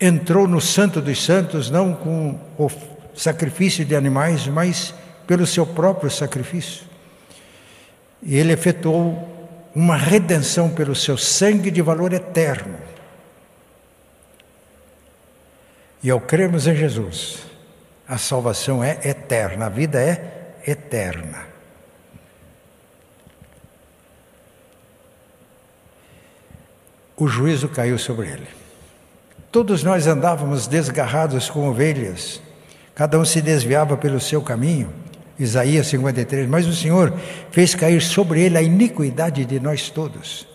entrou 0.00 0.48
no 0.48 0.62
Santo 0.62 1.02
dos 1.02 1.22
Santos 1.22 1.68
não 1.68 1.92
com 1.92 2.40
o 2.56 2.70
sacrifício 3.14 3.84
de 3.84 3.94
animais, 3.94 4.46
mas 4.46 4.94
pelo 5.26 5.46
seu 5.46 5.66
próprio 5.66 6.10
sacrifício. 6.10 6.84
E 8.22 8.34
ele 8.34 8.54
efetuou 8.54 9.60
uma 9.74 9.98
redenção 9.98 10.70
pelo 10.70 10.94
seu 10.94 11.18
sangue 11.18 11.70
de 11.70 11.82
valor 11.82 12.14
eterno. 12.14 12.95
E 16.02 16.10
ao 16.10 16.20
crermos 16.20 16.66
em 16.66 16.74
Jesus, 16.74 17.38
a 18.06 18.18
salvação 18.18 18.82
é 18.82 18.98
eterna, 19.04 19.66
a 19.66 19.68
vida 19.68 20.00
é 20.00 20.54
eterna. 20.66 21.46
O 27.16 27.26
juízo 27.26 27.68
caiu 27.68 27.98
sobre 27.98 28.28
ele. 28.28 28.46
Todos 29.50 29.82
nós 29.82 30.06
andávamos 30.06 30.66
desgarrados 30.66 31.48
como 31.48 31.70
ovelhas, 31.70 32.42
cada 32.94 33.18
um 33.18 33.24
se 33.24 33.40
desviava 33.40 33.96
pelo 33.96 34.20
seu 34.20 34.42
caminho. 34.42 34.92
Isaías 35.38 35.86
53. 35.88 36.48
Mas 36.48 36.66
o 36.66 36.74
Senhor 36.74 37.12
fez 37.50 37.74
cair 37.74 38.00
sobre 38.02 38.40
ele 38.40 38.56
a 38.56 38.62
iniquidade 38.62 39.44
de 39.44 39.60
nós 39.60 39.90
todos. 39.90 40.46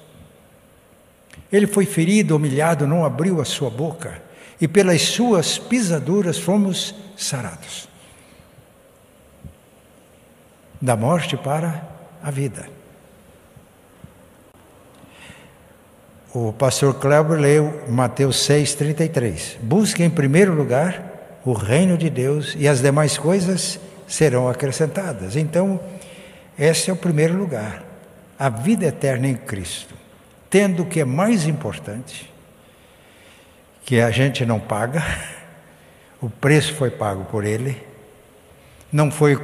Ele 1.52 1.68
foi 1.68 1.86
ferido, 1.86 2.36
humilhado, 2.36 2.88
não 2.88 3.04
abriu 3.04 3.42
a 3.42 3.46
sua 3.46 3.70
boca, 3.70 4.22
e 4.62 4.68
pelas 4.68 5.02
suas 5.02 5.58
pisaduras 5.58 6.38
fomos 6.38 6.94
sarados. 7.18 7.90
Da 10.80 10.96
morte 10.96 11.36
para 11.36 11.84
a 12.22 12.30
vida. 12.30 12.70
O 16.34 16.54
pastor 16.54 16.94
Cleber 16.94 17.40
leu 17.40 17.84
Mateus 17.90 18.38
6,33. 18.48 19.58
Busque 19.62 20.04
em 20.04 20.10
primeiro 20.10 20.54
lugar 20.54 21.40
o 21.44 21.54
reino 21.54 21.98
de 21.98 22.10
Deus 22.10 22.56
e 22.58 22.68
as 22.68 22.82
demais 22.82 23.18
coisas 23.18 23.80
serão 24.08 24.48
acrescentadas. 24.48 25.36
Então, 25.36 25.80
esse 26.58 26.90
é 26.90 26.94
o 26.94 26.98
primeiro 26.98 27.36
lugar. 27.36 27.84
A 28.38 28.48
vida 28.48 28.86
eterna 28.86 29.28
em 29.28 29.36
Cristo. 29.36 29.94
Tendo 30.50 30.84
o 30.84 30.86
que 30.86 31.02
é 31.02 31.06
mais 31.06 31.48
importante, 31.48 32.31
que 33.84 34.00
a 34.00 34.12
gente 34.12 34.46
não 34.46 34.60
paga, 34.60 35.04
o 36.22 36.30
preço 36.30 36.74
foi 36.76 36.90
pago 36.90 37.26
por 37.26 37.44
Ele. 37.44 37.82
Não 38.92 39.10
foi 39.10 39.36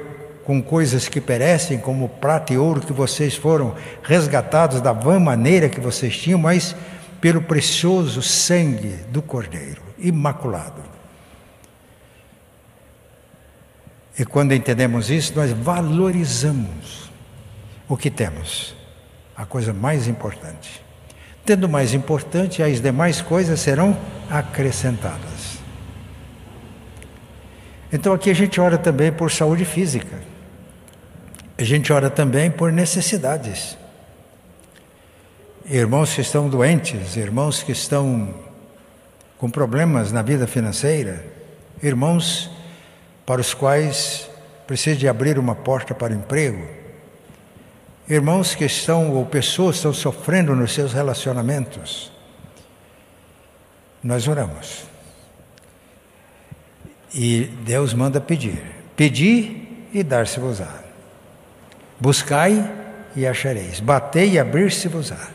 com 0.43 0.61
coisas 0.61 1.09
que 1.09 1.19
perecem, 1.19 1.77
como 1.77 2.07
prata 2.07 2.53
e 2.53 2.57
ouro, 2.57 2.79
que 2.79 2.93
vocês 2.93 3.35
foram 3.35 3.75
resgatados 4.01 4.79
da 4.79 4.93
vã 4.93 5.19
maneira 5.19 5.67
que 5.67 5.79
vocês 5.79 6.17
tinham, 6.17 6.39
mas 6.39 6.75
pelo 7.19 7.41
precioso 7.41 8.21
sangue 8.21 8.95
do 9.09 9.21
Cordeiro, 9.21 9.81
imaculado. 9.97 10.81
E 14.17 14.25
quando 14.25 14.53
entendemos 14.53 15.11
isso, 15.11 15.33
nós 15.35 15.51
valorizamos 15.51 17.11
o 17.87 17.97
que 17.97 18.09
temos, 18.09 18.75
a 19.35 19.45
coisa 19.45 19.73
mais 19.73 20.07
importante. 20.07 20.81
Tendo 21.47 21.69
mais 21.69 21.93
importante, 21.93 22.61
as 22.61 22.81
demais 22.81 23.21
coisas 23.21 23.61
serão 23.61 23.97
acrescentadas. 24.29 25.59
Então 27.89 28.11
aqui 28.11 28.29
a 28.29 28.33
gente 28.33 28.59
ora 28.59 28.77
também 28.77 29.13
por 29.13 29.31
saúde 29.31 29.63
física. 29.63 30.19
A 31.57 31.63
gente 31.63 31.93
ora 31.93 32.09
também 32.09 32.51
por 32.51 32.69
necessidades. 32.73 33.77
Irmãos 35.65 36.13
que 36.13 36.19
estão 36.19 36.49
doentes, 36.49 37.15
irmãos 37.15 37.63
que 37.63 37.71
estão 37.71 38.35
com 39.37 39.49
problemas 39.49 40.11
na 40.11 40.21
vida 40.21 40.47
financeira, 40.47 41.23
irmãos 41.81 42.51
para 43.25 43.39
os 43.39 43.53
quais 43.53 44.29
precisa 44.67 44.97
de 44.97 45.07
abrir 45.07 45.39
uma 45.39 45.55
porta 45.55 45.95
para 45.95 46.13
emprego, 46.13 46.76
irmãos 48.09 48.55
que 48.55 48.65
estão 48.65 49.11
ou 49.11 49.25
pessoas 49.25 49.75
que 49.75 49.79
estão 49.79 49.93
sofrendo 49.93 50.55
nos 50.55 50.73
seus 50.73 50.93
relacionamentos. 50.93 52.11
Nós 54.03 54.27
oramos. 54.27 54.83
E 57.13 57.45
Deus 57.63 57.93
manda 57.93 58.21
pedir. 58.21 58.61
Pedir 58.95 59.87
e 59.93 60.03
dar-se-vos-á. 60.03 60.83
Buscai 61.99 62.73
e 63.15 63.25
achareis. 63.25 63.79
Batei 63.79 64.31
e 64.31 64.39
abrir-se-vos-á. 64.39 65.29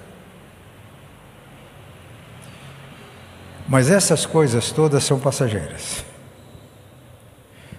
Mas 3.68 3.90
essas 3.90 4.26
coisas 4.26 4.70
todas 4.70 5.04
são 5.04 5.18
passageiras. 5.18 6.04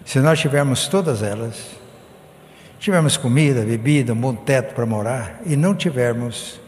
Se 0.05 0.19
nós 0.19 0.39
tivermos 0.39 0.87
todas 0.87 1.23
elas, 1.23 1.82
tivermos 2.83 3.15
comida, 3.15 3.63
bebida, 3.63 4.11
um 4.11 4.19
bom 4.19 4.35
teto 4.35 4.75
para 4.75 4.85
morar 4.85 5.41
e 5.45 5.55
não 5.55 5.73
tivermos 5.73 6.59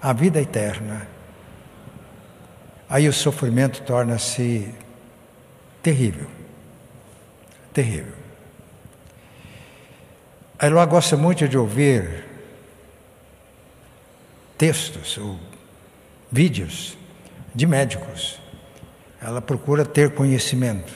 a 0.00 0.12
vida 0.12 0.40
eterna, 0.40 1.06
aí 2.88 3.06
o 3.06 3.12
sofrimento 3.12 3.82
torna-se 3.82 4.72
terrível 5.82 6.38
terrível. 7.78 8.14
A 10.58 10.66
Eloá 10.66 10.84
gosta 10.84 11.16
muito 11.16 11.46
de 11.46 11.56
ouvir 11.56 12.24
textos 14.56 15.16
ou 15.16 15.38
vídeos 16.32 16.98
de 17.54 17.66
médicos. 17.66 18.40
Ela 19.22 19.40
procura 19.40 19.84
ter 19.84 20.12
conhecimento. 20.14 20.92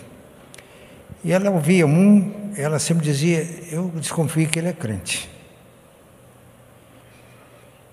E 1.23 1.31
ela 1.31 1.51
ouvia 1.51 1.87
um, 1.87 2.42
ela 2.57 2.79
sempre 2.79 3.05
dizia: 3.05 3.47
Eu 3.71 3.89
desconfio 3.95 4.49
que 4.49 4.59
ele 4.59 4.69
é 4.69 4.73
crente. 4.73 5.31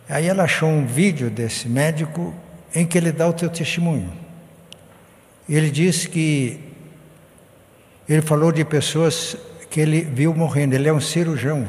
Aí 0.07 0.25
ela 0.25 0.43
achou 0.43 0.67
um 0.67 0.85
vídeo 0.85 1.29
desse 1.29 1.69
médico 1.69 2.33
em 2.73 2.85
que 2.85 2.97
ele 2.97 3.11
dá 3.11 3.27
o 3.27 3.33
teu 3.33 3.49
testemunho. 3.49 4.11
Ele 5.47 5.69
diz 5.69 6.07
que 6.07 6.59
ele 8.07 8.21
falou 8.21 8.51
de 8.51 8.65
pessoas 8.65 9.37
que 9.69 9.79
ele 9.79 10.01
viu 10.01 10.33
morrendo, 10.33 10.73
ele 10.73 10.89
é 10.89 10.93
um 10.93 10.99
cirurgião. 10.99 11.67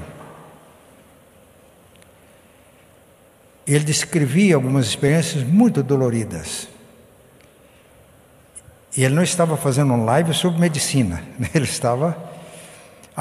Ele 3.67 3.85
descrevia 3.85 4.55
algumas 4.55 4.87
experiências 4.87 5.45
muito 5.45 5.83
doloridas. 5.83 6.67
E 8.97 9.05
ele 9.05 9.15
não 9.15 9.23
estava 9.23 9.57
fazendo 9.57 9.93
um 9.93 10.05
live 10.05 10.33
sobre 10.35 10.59
medicina, 10.59 11.23
ele 11.55 11.65
estava 11.65 12.30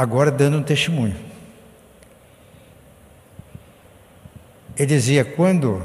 agora 0.01 0.31
dando 0.31 0.57
um 0.57 0.63
testemunho. 0.63 1.15
Ele 4.77 4.87
dizia: 4.87 5.25
quando 5.25 5.81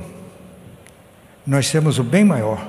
nós 1.46 1.70
temos 1.70 1.98
o 1.98 2.04
bem 2.04 2.24
maior, 2.24 2.66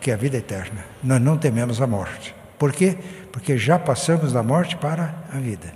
que 0.00 0.10
é 0.10 0.14
a 0.14 0.16
vida 0.16 0.36
eterna, 0.36 0.84
nós 1.02 1.20
não 1.20 1.36
tememos 1.36 1.80
a 1.80 1.86
morte. 1.86 2.34
Por 2.58 2.72
quê? 2.72 2.96
porque 3.36 3.58
já 3.58 3.78
passamos 3.78 4.32
da 4.32 4.42
morte 4.42 4.76
para 4.76 5.14
a 5.30 5.38
vida. 5.38 5.70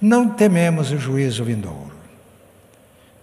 Não 0.00 0.30
tememos 0.30 0.90
o 0.90 0.96
juízo 0.96 1.44
vindouro. 1.44 1.92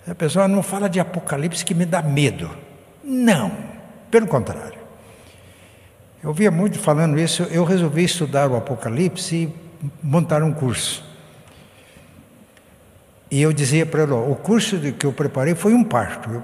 A 0.08 0.14
pessoa 0.14 0.48
não 0.48 0.62
fala 0.62 0.88
de 0.88 1.00
Apocalipse 1.00 1.66
que 1.66 1.74
me 1.74 1.84
dá 1.84 2.04
medo. 2.04 2.52
Não, 3.04 3.52
pelo 4.12 4.28
contrário. 4.28 4.78
Eu 6.24 6.32
via 6.34 6.52
muito 6.52 6.78
falando 6.78 7.20
isso, 7.20 7.42
eu 7.50 7.64
resolvi 7.64 8.04
estudar 8.04 8.48
o 8.48 8.56
Apocalipse 8.56 9.36
e 9.36 9.54
montar 10.04 10.44
um 10.44 10.54
curso. 10.54 11.04
E 13.30 13.42
eu 13.42 13.52
dizia 13.52 13.86
para 13.86 14.04
ele: 14.04 14.14
o 14.14 14.36
curso 14.36 14.80
que 14.94 15.06
eu 15.06 15.14
preparei 15.14 15.56
foi 15.56 15.74
um 15.74 15.84
parto. 15.84 16.30
Eu 16.32 16.44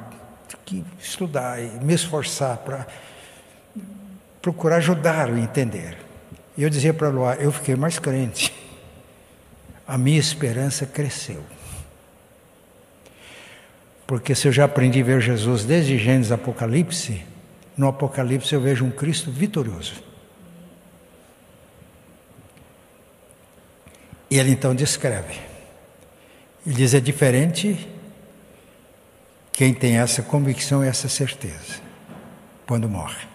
que 0.66 0.84
estudar 1.00 1.62
e 1.62 1.68
me 1.84 1.94
esforçar 1.94 2.58
para 2.58 2.88
procurar 4.42 4.78
ajudar 4.78 5.30
a 5.30 5.40
entender. 5.40 5.98
E 6.58 6.64
eu 6.64 6.70
dizia 6.70 6.94
para 6.94 7.10
Luar, 7.10 7.42
eu 7.42 7.52
fiquei 7.52 7.76
mais 7.76 8.00
crente. 8.00 8.54
A 9.88 9.98
minha 9.98 10.20
esperança 10.20 10.86
cresceu. 10.86 11.44
Porque 14.08 14.36
se 14.36 14.48
eu 14.48 14.52
já 14.52 14.66
aprendi 14.66 15.02
a 15.02 15.04
ver 15.04 15.22
Jesus 15.22 15.64
desde 15.64 15.98
Gênesis 15.98 16.32
Apocalipse, 16.32 17.24
no 17.76 17.88
Apocalipse 17.88 18.54
eu 18.54 18.62
vejo 18.62 18.86
um 18.86 18.92
Cristo 18.92 19.32
vitorioso. 19.32 19.96
E 24.30 24.38
ele 24.38 24.52
então 24.52 24.76
descreve. 24.76 25.53
Ele 26.66 26.76
diz: 26.76 26.94
é 26.94 27.00
diferente 27.00 27.88
quem 29.52 29.74
tem 29.74 29.98
essa 29.98 30.22
convicção 30.22 30.84
e 30.84 30.88
essa 30.88 31.08
certeza 31.08 31.82
quando 32.66 32.90
morre. 32.90 33.28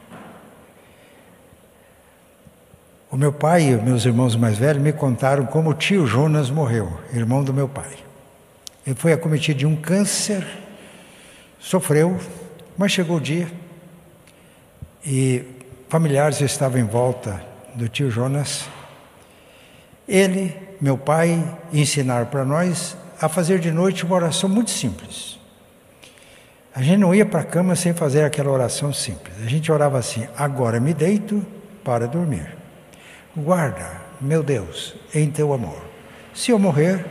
O 3.10 3.16
meu 3.16 3.32
pai 3.32 3.70
e 3.70 3.76
meus 3.76 4.04
irmãos 4.04 4.36
mais 4.36 4.58
velhos 4.58 4.82
me 4.82 4.92
contaram 4.92 5.46
como 5.46 5.70
o 5.70 5.74
tio 5.74 6.06
Jonas 6.06 6.50
morreu, 6.50 7.00
irmão 7.12 7.42
do 7.42 7.54
meu 7.54 7.68
pai. 7.68 7.96
Ele 8.86 8.96
foi 8.96 9.12
acometido 9.12 9.60
de 9.60 9.66
um 9.66 9.76
câncer, 9.76 10.46
sofreu, 11.58 12.18
mas 12.76 12.92
chegou 12.92 13.16
o 13.16 13.20
dia 13.20 13.48
e 15.06 15.42
familiares 15.88 16.40
estavam 16.40 16.78
em 16.80 16.84
volta 16.84 17.42
do 17.74 17.88
tio 17.88 18.10
Jonas. 18.10 18.66
Ele, 20.06 20.54
meu 20.80 20.98
pai, 20.98 21.42
ensinaram 21.72 22.26
para 22.26 22.44
nós 22.44 22.96
a 23.20 23.28
fazer 23.28 23.58
de 23.58 23.70
noite 23.70 24.04
uma 24.04 24.14
oração 24.14 24.48
muito 24.48 24.70
simples. 24.70 25.38
A 26.74 26.82
gente 26.82 26.98
não 26.98 27.14
ia 27.14 27.26
para 27.26 27.40
a 27.40 27.44
cama 27.44 27.74
sem 27.74 27.92
fazer 27.92 28.22
aquela 28.22 28.50
oração 28.50 28.92
simples. 28.92 29.34
A 29.42 29.48
gente 29.48 29.70
orava 29.72 29.98
assim: 29.98 30.28
agora 30.36 30.78
me 30.78 30.94
deito 30.94 31.44
para 31.82 32.06
dormir. 32.06 32.56
Guarda, 33.36 33.90
meu 34.20 34.42
Deus, 34.42 34.94
em 35.14 35.30
teu 35.30 35.52
amor. 35.52 35.82
Se 36.32 36.50
eu 36.50 36.58
morrer, 36.58 37.04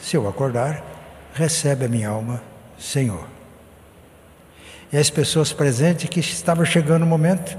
se 0.00 0.16
eu 0.16 0.28
acordar, 0.28 0.82
recebe 1.34 1.84
a 1.84 1.88
minha 1.88 2.08
alma, 2.08 2.40
Senhor. 2.78 3.24
E 4.92 4.96
as 4.96 5.10
pessoas 5.10 5.52
presentes 5.52 6.08
que 6.08 6.20
estavam 6.20 6.64
chegando 6.64 7.02
o 7.02 7.06
momento, 7.06 7.56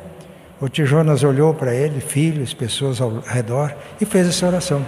o 0.60 0.68
tio 0.68 0.86
Jonas 0.86 1.24
olhou 1.24 1.54
para 1.54 1.74
ele, 1.74 2.02
filhos, 2.02 2.54
pessoas 2.54 3.02
ao 3.02 3.20
redor, 3.20 3.76
e 4.00 4.06
fez 4.06 4.28
essa 4.28 4.48
oração. 4.48 4.86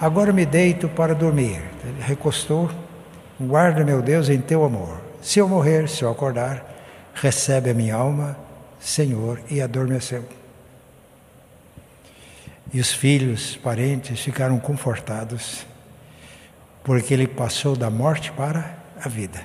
Agora 0.00 0.32
me 0.32 0.46
deito 0.46 0.88
para 0.88 1.12
dormir. 1.12 1.60
Ele 1.84 2.00
recostou, 2.00 2.70
guarda, 3.40 3.84
meu 3.84 4.00
Deus, 4.00 4.28
em 4.28 4.40
teu 4.40 4.64
amor. 4.64 5.00
Se 5.20 5.40
eu 5.40 5.48
morrer, 5.48 5.88
se 5.88 6.02
eu 6.02 6.10
acordar, 6.10 6.64
recebe 7.14 7.70
a 7.70 7.74
minha 7.74 7.96
alma, 7.96 8.38
Senhor, 8.78 9.40
e 9.50 9.60
adormeceu. 9.60 10.24
E 12.72 12.78
os 12.78 12.92
filhos, 12.92 13.56
parentes 13.56 14.20
ficaram 14.20 14.58
confortados, 14.60 15.66
porque 16.84 17.12
ele 17.12 17.26
passou 17.26 17.74
da 17.74 17.90
morte 17.90 18.30
para 18.30 18.76
a 19.02 19.08
vida. 19.08 19.44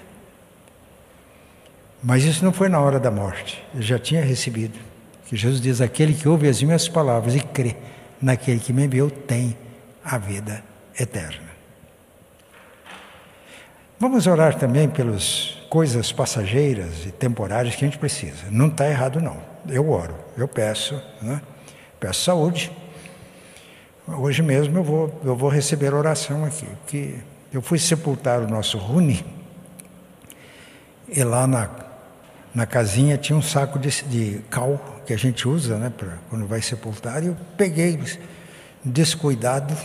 Mas 2.03 2.25
isso 2.25 2.45
não 2.45 2.51
foi 2.51 2.69
na 2.69 2.79
hora 2.79 2.99
da 2.99 3.09
morte, 3.09 3.63
ele 3.73 3.81
já 3.81 3.97
tinha 3.97 4.21
recebido. 4.21 4.77
Que 5.25 5.35
Jesus 5.35 5.61
diz: 5.61 5.81
Aquele 5.81 6.13
que 6.13 6.27
ouve 6.27 6.47
as 6.47 6.61
minhas 6.61 6.87
palavras 6.87 7.33
e 7.33 7.39
crê 7.39 7.75
naquele 8.21 8.59
que 8.59 8.73
me 8.73 8.85
enviou 8.85 9.09
tem 9.09 9.57
a 10.03 10.17
vida 10.17 10.63
eterna. 10.99 11.53
Vamos 13.99 14.27
orar 14.27 14.55
também 14.55 14.89
pelas 14.89 15.57
coisas 15.69 16.11
passageiras 16.11 17.05
e 17.05 17.11
temporárias 17.11 17.75
que 17.75 17.85
a 17.85 17.87
gente 17.87 17.97
precisa. 17.97 18.47
Não 18.51 18.67
está 18.67 18.89
errado, 18.89 19.21
não. 19.21 19.41
Eu 19.67 19.89
oro, 19.89 20.15
eu 20.37 20.47
peço, 20.47 21.01
né? 21.21 21.41
peço 21.99 22.23
saúde 22.23 22.71
Hoje 24.05 24.41
mesmo 24.41 24.79
eu 24.79 24.83
vou, 24.83 25.21
eu 25.23 25.35
vou 25.35 25.49
receber 25.49 25.93
oração 25.93 26.43
aqui, 26.43 26.67
que 26.87 27.17
eu 27.53 27.61
fui 27.61 27.79
sepultar 27.79 28.41
o 28.41 28.47
nosso 28.47 28.77
Rune 28.77 29.25
e 31.07 31.23
lá 31.23 31.47
na, 31.47 31.69
na 32.53 32.65
casinha 32.65 33.17
tinha 33.17 33.37
um 33.37 33.41
saco 33.41 33.79
de, 33.79 34.03
de 34.03 34.41
cal 34.49 35.01
que 35.05 35.13
a 35.13 35.17
gente 35.17 35.47
usa, 35.47 35.77
né, 35.77 35.89
para 35.95 36.17
quando 36.29 36.45
vai 36.45 36.61
sepultar, 36.61 37.23
e 37.23 37.27
eu 37.27 37.37
peguei 37.57 37.97
descuidado 38.83 39.75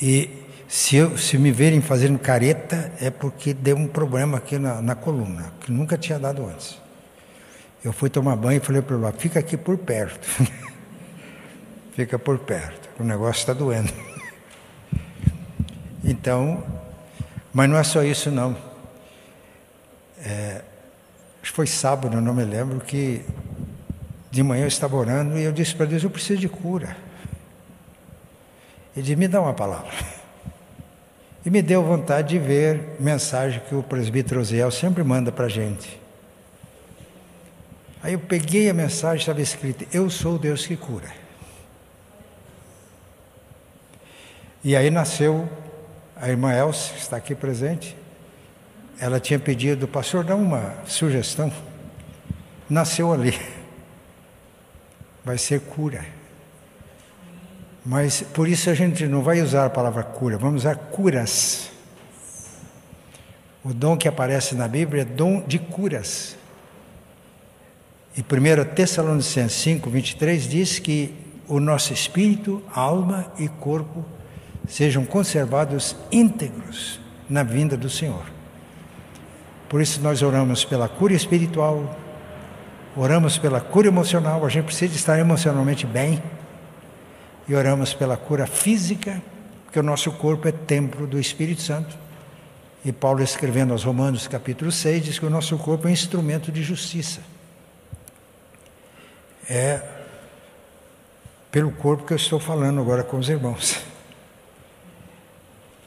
e 0.00 0.44
se, 0.68 0.96
eu, 0.96 1.16
se 1.16 1.38
me 1.38 1.52
verem 1.52 1.80
fazendo 1.80 2.18
careta 2.18 2.92
é 3.00 3.10
porque 3.10 3.54
deu 3.54 3.76
um 3.76 3.86
problema 3.86 4.38
aqui 4.38 4.58
na, 4.58 4.82
na 4.82 4.94
coluna, 4.94 5.52
que 5.60 5.70
nunca 5.70 5.96
tinha 5.96 6.18
dado 6.18 6.46
antes. 6.46 6.78
Eu 7.84 7.92
fui 7.92 8.10
tomar 8.10 8.34
banho 8.36 8.58
e 8.58 8.60
falei 8.60 8.82
para 8.82 8.96
ele, 8.96 9.12
fica 9.18 9.38
aqui 9.38 9.56
por 9.56 9.78
perto. 9.78 10.26
fica 11.94 12.18
por 12.18 12.38
perto, 12.38 12.88
o 12.98 13.04
negócio 13.04 13.40
está 13.40 13.52
doendo. 13.52 13.92
então, 16.02 16.64
mas 17.52 17.68
não 17.68 17.76
é 17.76 17.84
só 17.84 18.02
isso 18.02 18.30
não. 18.30 18.56
É, 20.18 20.62
foi 21.42 21.66
sábado, 21.66 22.20
não 22.20 22.34
me 22.34 22.44
lembro, 22.44 22.80
que 22.80 23.24
de 24.30 24.42
manhã 24.42 24.64
eu 24.64 24.68
estava 24.68 24.96
orando 24.96 25.38
e 25.38 25.44
eu 25.44 25.52
disse 25.52 25.74
para 25.74 25.86
Deus, 25.86 26.02
eu 26.02 26.10
preciso 26.10 26.40
de 26.40 26.48
cura. 26.48 26.96
Ele 28.94 29.02
disse, 29.02 29.16
me 29.16 29.28
dá 29.28 29.40
uma 29.40 29.54
palavra. 29.54 29.92
E 31.44 31.50
me 31.50 31.60
deu 31.60 31.82
vontade 31.82 32.28
de 32.28 32.38
ver 32.38 32.96
mensagem 32.98 33.60
que 33.68 33.74
o 33.74 33.82
presbítero 33.82 34.40
Osiel 34.40 34.70
sempre 34.70 35.02
manda 35.04 35.30
para 35.30 35.46
a 35.46 35.48
gente. 35.48 36.00
Aí 38.02 38.14
eu 38.14 38.18
peguei 38.18 38.70
a 38.70 38.74
mensagem, 38.74 39.18
estava 39.18 39.42
escrito: 39.42 39.86
Eu 39.92 40.08
sou 40.08 40.36
o 40.36 40.38
Deus 40.38 40.66
que 40.66 40.76
cura. 40.76 41.08
E 44.62 44.74
aí 44.74 44.90
nasceu 44.90 45.46
a 46.16 46.28
irmã 46.30 46.52
Elsa, 46.54 46.94
que 46.94 47.00
está 47.00 47.16
aqui 47.18 47.34
presente. 47.34 47.94
Ela 48.98 49.20
tinha 49.20 49.38
pedido, 49.38 49.86
pastor, 49.86 50.24
dá 50.24 50.34
uma 50.34 50.74
sugestão. 50.86 51.52
Nasceu 52.70 53.12
ali. 53.12 53.38
Vai 55.22 55.36
ser 55.36 55.60
cura. 55.60 56.04
Mas 57.84 58.22
por 58.22 58.48
isso 58.48 58.70
a 58.70 58.74
gente 58.74 59.06
não 59.06 59.22
vai 59.22 59.42
usar 59.42 59.66
a 59.66 59.70
palavra 59.70 60.02
cura, 60.02 60.38
vamos 60.38 60.62
usar 60.62 60.74
curas. 60.74 61.70
O 63.62 63.74
dom 63.74 63.96
que 63.96 64.08
aparece 64.08 64.54
na 64.54 64.66
Bíblia 64.66 65.02
é 65.02 65.04
dom 65.04 65.42
de 65.46 65.58
curas. 65.58 66.36
E 68.16 68.20
1 68.20 68.74
Tessalonicenses 68.74 69.58
5, 69.60 69.90
23 69.90 70.48
diz 70.48 70.78
que 70.78 71.14
o 71.46 71.60
nosso 71.60 71.92
espírito, 71.92 72.62
alma 72.72 73.26
e 73.38 73.48
corpo 73.48 74.04
sejam 74.66 75.04
conservados 75.04 75.94
íntegros 76.10 77.00
na 77.28 77.42
vinda 77.42 77.76
do 77.76 77.90
Senhor. 77.90 78.24
Por 79.68 79.82
isso 79.82 80.00
nós 80.00 80.22
oramos 80.22 80.64
pela 80.64 80.88
cura 80.88 81.12
espiritual, 81.12 81.98
oramos 82.96 83.36
pela 83.36 83.60
cura 83.60 83.88
emocional, 83.88 84.44
a 84.44 84.48
gente 84.48 84.66
precisa 84.66 84.94
estar 84.94 85.18
emocionalmente 85.18 85.86
bem, 85.86 86.22
e 87.48 87.54
oramos 87.54 87.94
pela 87.94 88.16
cura 88.16 88.46
física, 88.46 89.22
porque 89.64 89.78
o 89.78 89.82
nosso 89.82 90.10
corpo 90.12 90.48
é 90.48 90.52
templo 90.52 91.06
do 91.06 91.18
Espírito 91.18 91.62
Santo. 91.62 91.96
E 92.84 92.92
Paulo 92.92 93.22
escrevendo 93.22 93.72
aos 93.72 93.84
Romanos 93.84 94.28
capítulo 94.28 94.70
6 94.70 95.04
diz 95.04 95.18
que 95.18 95.26
o 95.26 95.30
nosso 95.30 95.56
corpo 95.58 95.86
é 95.86 95.90
um 95.90 95.92
instrumento 95.92 96.52
de 96.52 96.62
justiça 96.62 97.20
é 99.48 99.80
pelo 101.50 101.70
corpo 101.70 102.04
que 102.04 102.12
eu 102.12 102.16
estou 102.16 102.40
falando 102.40 102.80
agora 102.80 103.02
com 103.02 103.16
os 103.16 103.28
irmãos. 103.28 103.80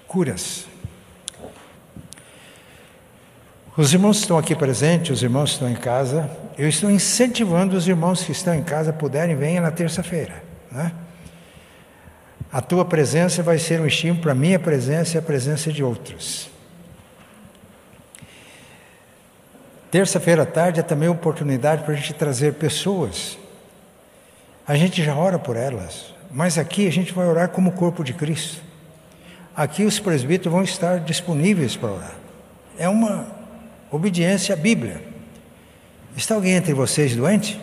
Curas. 0.07 0.65
Os 3.75 3.93
irmãos 3.93 4.19
estão 4.19 4.37
aqui 4.37 4.55
presentes, 4.55 5.11
os 5.11 5.23
irmãos 5.23 5.51
estão 5.51 5.69
em 5.69 5.75
casa. 5.75 6.29
Eu 6.57 6.67
estou 6.67 6.89
incentivando 6.89 7.75
os 7.75 7.87
irmãos 7.87 8.23
que 8.23 8.31
estão 8.31 8.55
em 8.55 8.63
casa, 8.63 8.93
puderem, 8.93 9.35
venham 9.35 9.61
na 9.61 9.69
terça-feira. 9.69 10.41
Né? 10.71 10.91
A 12.51 12.61
tua 12.61 12.85
presença 12.85 13.43
vai 13.43 13.57
ser 13.57 13.81
um 13.81 13.85
estímulo 13.85 14.21
para 14.21 14.31
a 14.31 14.35
minha 14.35 14.59
presença 14.59 15.17
e 15.17 15.19
a 15.19 15.21
presença 15.21 15.71
de 15.71 15.83
outros. 15.83 16.49
Terça-feira 19.91 20.43
à 20.43 20.45
tarde 20.45 20.79
é 20.79 20.83
também 20.83 21.09
oportunidade 21.09 21.83
para 21.83 21.93
a 21.93 21.97
gente 21.97 22.13
trazer 22.13 22.53
pessoas 22.53 23.37
a 24.67 24.75
gente 24.75 25.01
já 25.01 25.15
ora 25.15 25.39
por 25.39 25.55
elas, 25.55 26.13
mas 26.29 26.57
aqui 26.57 26.85
a 26.87 26.91
gente 26.91 27.13
vai 27.13 27.25
orar 27.25 27.47
como 27.47 27.71
corpo 27.71 28.03
de 28.03 28.13
Cristo. 28.13 28.61
Aqui 29.55 29.85
os 29.85 29.97
presbíteros 29.97 30.51
vão 30.51 30.61
estar 30.61 30.99
disponíveis 30.99 31.77
para 31.77 31.89
orar. 31.89 32.15
É 32.77 32.89
uma 32.89 33.25
obediência 33.89 34.53
à 34.53 34.57
Bíblia. 34.57 35.01
Está 36.17 36.35
alguém 36.35 36.55
entre 36.55 36.73
vocês 36.73 37.15
doente? 37.15 37.57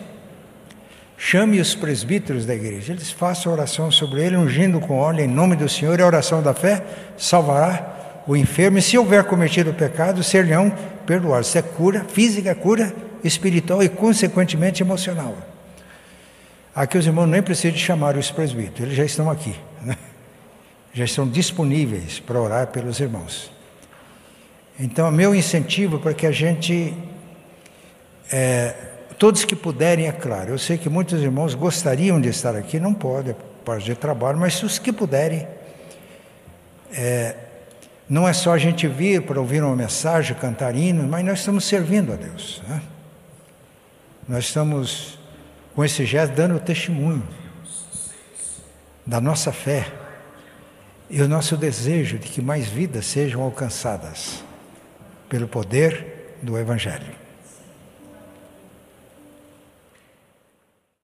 Chame 1.17 1.59
os 1.61 1.73
presbíteros 1.73 2.45
da 2.45 2.53
igreja, 2.53 2.91
eles 2.91 3.11
façam 3.11 3.51
oração 3.51 3.89
sobre 3.89 4.21
ele, 4.21 4.35
ungindo 4.35 4.79
com 4.79 4.97
óleo 4.97 5.21
em 5.21 5.27
nome 5.27 5.55
do 5.55 5.67
Senhor, 5.69 5.97
e 5.97 6.03
a 6.03 6.05
oração 6.05 6.43
da 6.43 6.53
fé 6.53 6.83
salvará 7.17 8.23
o 8.27 8.35
enfermo, 8.35 8.77
e 8.77 8.81
se 8.81 8.97
houver 8.97 9.23
cometido 9.23 9.73
pecado, 9.73 10.23
ser-lhe-ão 10.23 10.71
perdoados. 11.05 11.47
Isso 11.47 11.57
é 11.57 11.61
cura 11.61 12.03
física, 12.03 12.53
cura 12.53 12.93
espiritual 13.23 13.81
e, 13.81 13.87
consequentemente, 13.87 14.83
emocional. 14.83 15.37
Aqui 16.75 16.97
os 16.97 17.05
irmãos 17.05 17.27
nem 17.27 17.41
precisam 17.41 17.77
chamar 17.77 18.17
os 18.17 18.29
presbíteros, 18.29 18.81
eles 18.81 18.95
já 18.95 19.05
estão 19.05 19.29
aqui, 19.29 19.55
né? 19.81 19.97
já 20.93 21.05
estão 21.05 21.25
disponíveis 21.25 22.19
para 22.19 22.39
orar 22.39 22.67
pelos 22.67 22.99
irmãos. 22.99 23.49
Então, 24.77 25.09
meu 25.09 25.33
incentivo 25.33 25.99
para 25.99 26.13
que 26.13 26.27
a 26.27 26.31
gente, 26.31 26.93
é, 28.29 28.75
todos 29.17 29.45
que 29.45 29.55
puderem, 29.55 30.07
é 30.07 30.11
claro, 30.11 30.51
eu 30.51 30.57
sei 30.57 30.77
que 30.77 30.89
muitos 30.89 31.21
irmãos 31.21 31.53
gostariam 31.53 32.19
de 32.19 32.29
estar 32.29 32.55
aqui, 32.55 32.79
não 32.79 32.93
podem, 32.93 33.35
por 33.63 33.79
de 33.79 33.95
trabalho, 33.95 34.37
mas 34.37 34.61
os 34.61 34.77
que 34.77 34.91
puderem, 34.93 35.47
é, 36.93 37.35
não 38.07 38.27
é 38.27 38.33
só 38.33 38.53
a 38.53 38.57
gente 38.57 38.87
vir 38.87 39.23
para 39.23 39.39
ouvir 39.39 39.63
uma 39.63 39.75
mensagem, 39.75 40.37
cantar 40.37 40.75
hinos, 40.75 41.05
mas 41.05 41.25
nós 41.25 41.39
estamos 41.39 41.65
servindo 41.65 42.13
a 42.13 42.15
Deus. 42.15 42.61
Né? 42.67 42.81
Nós 44.27 44.45
estamos 44.45 45.17
com 45.75 45.83
esse 45.83 46.05
gesto, 46.05 46.33
dando 46.33 46.59
testemunho 46.59 47.27
da 49.05 49.19
nossa 49.19 49.51
fé 49.51 49.91
e 51.09 51.21
o 51.21 51.27
nosso 51.27 51.57
desejo 51.57 52.17
de 52.17 52.27
que 52.27 52.41
mais 52.41 52.67
vidas 52.67 53.05
sejam 53.05 53.41
alcançadas 53.41 54.43
pelo 55.29 55.47
poder 55.47 56.37
do 56.41 56.57
Evangelho. 56.57 57.24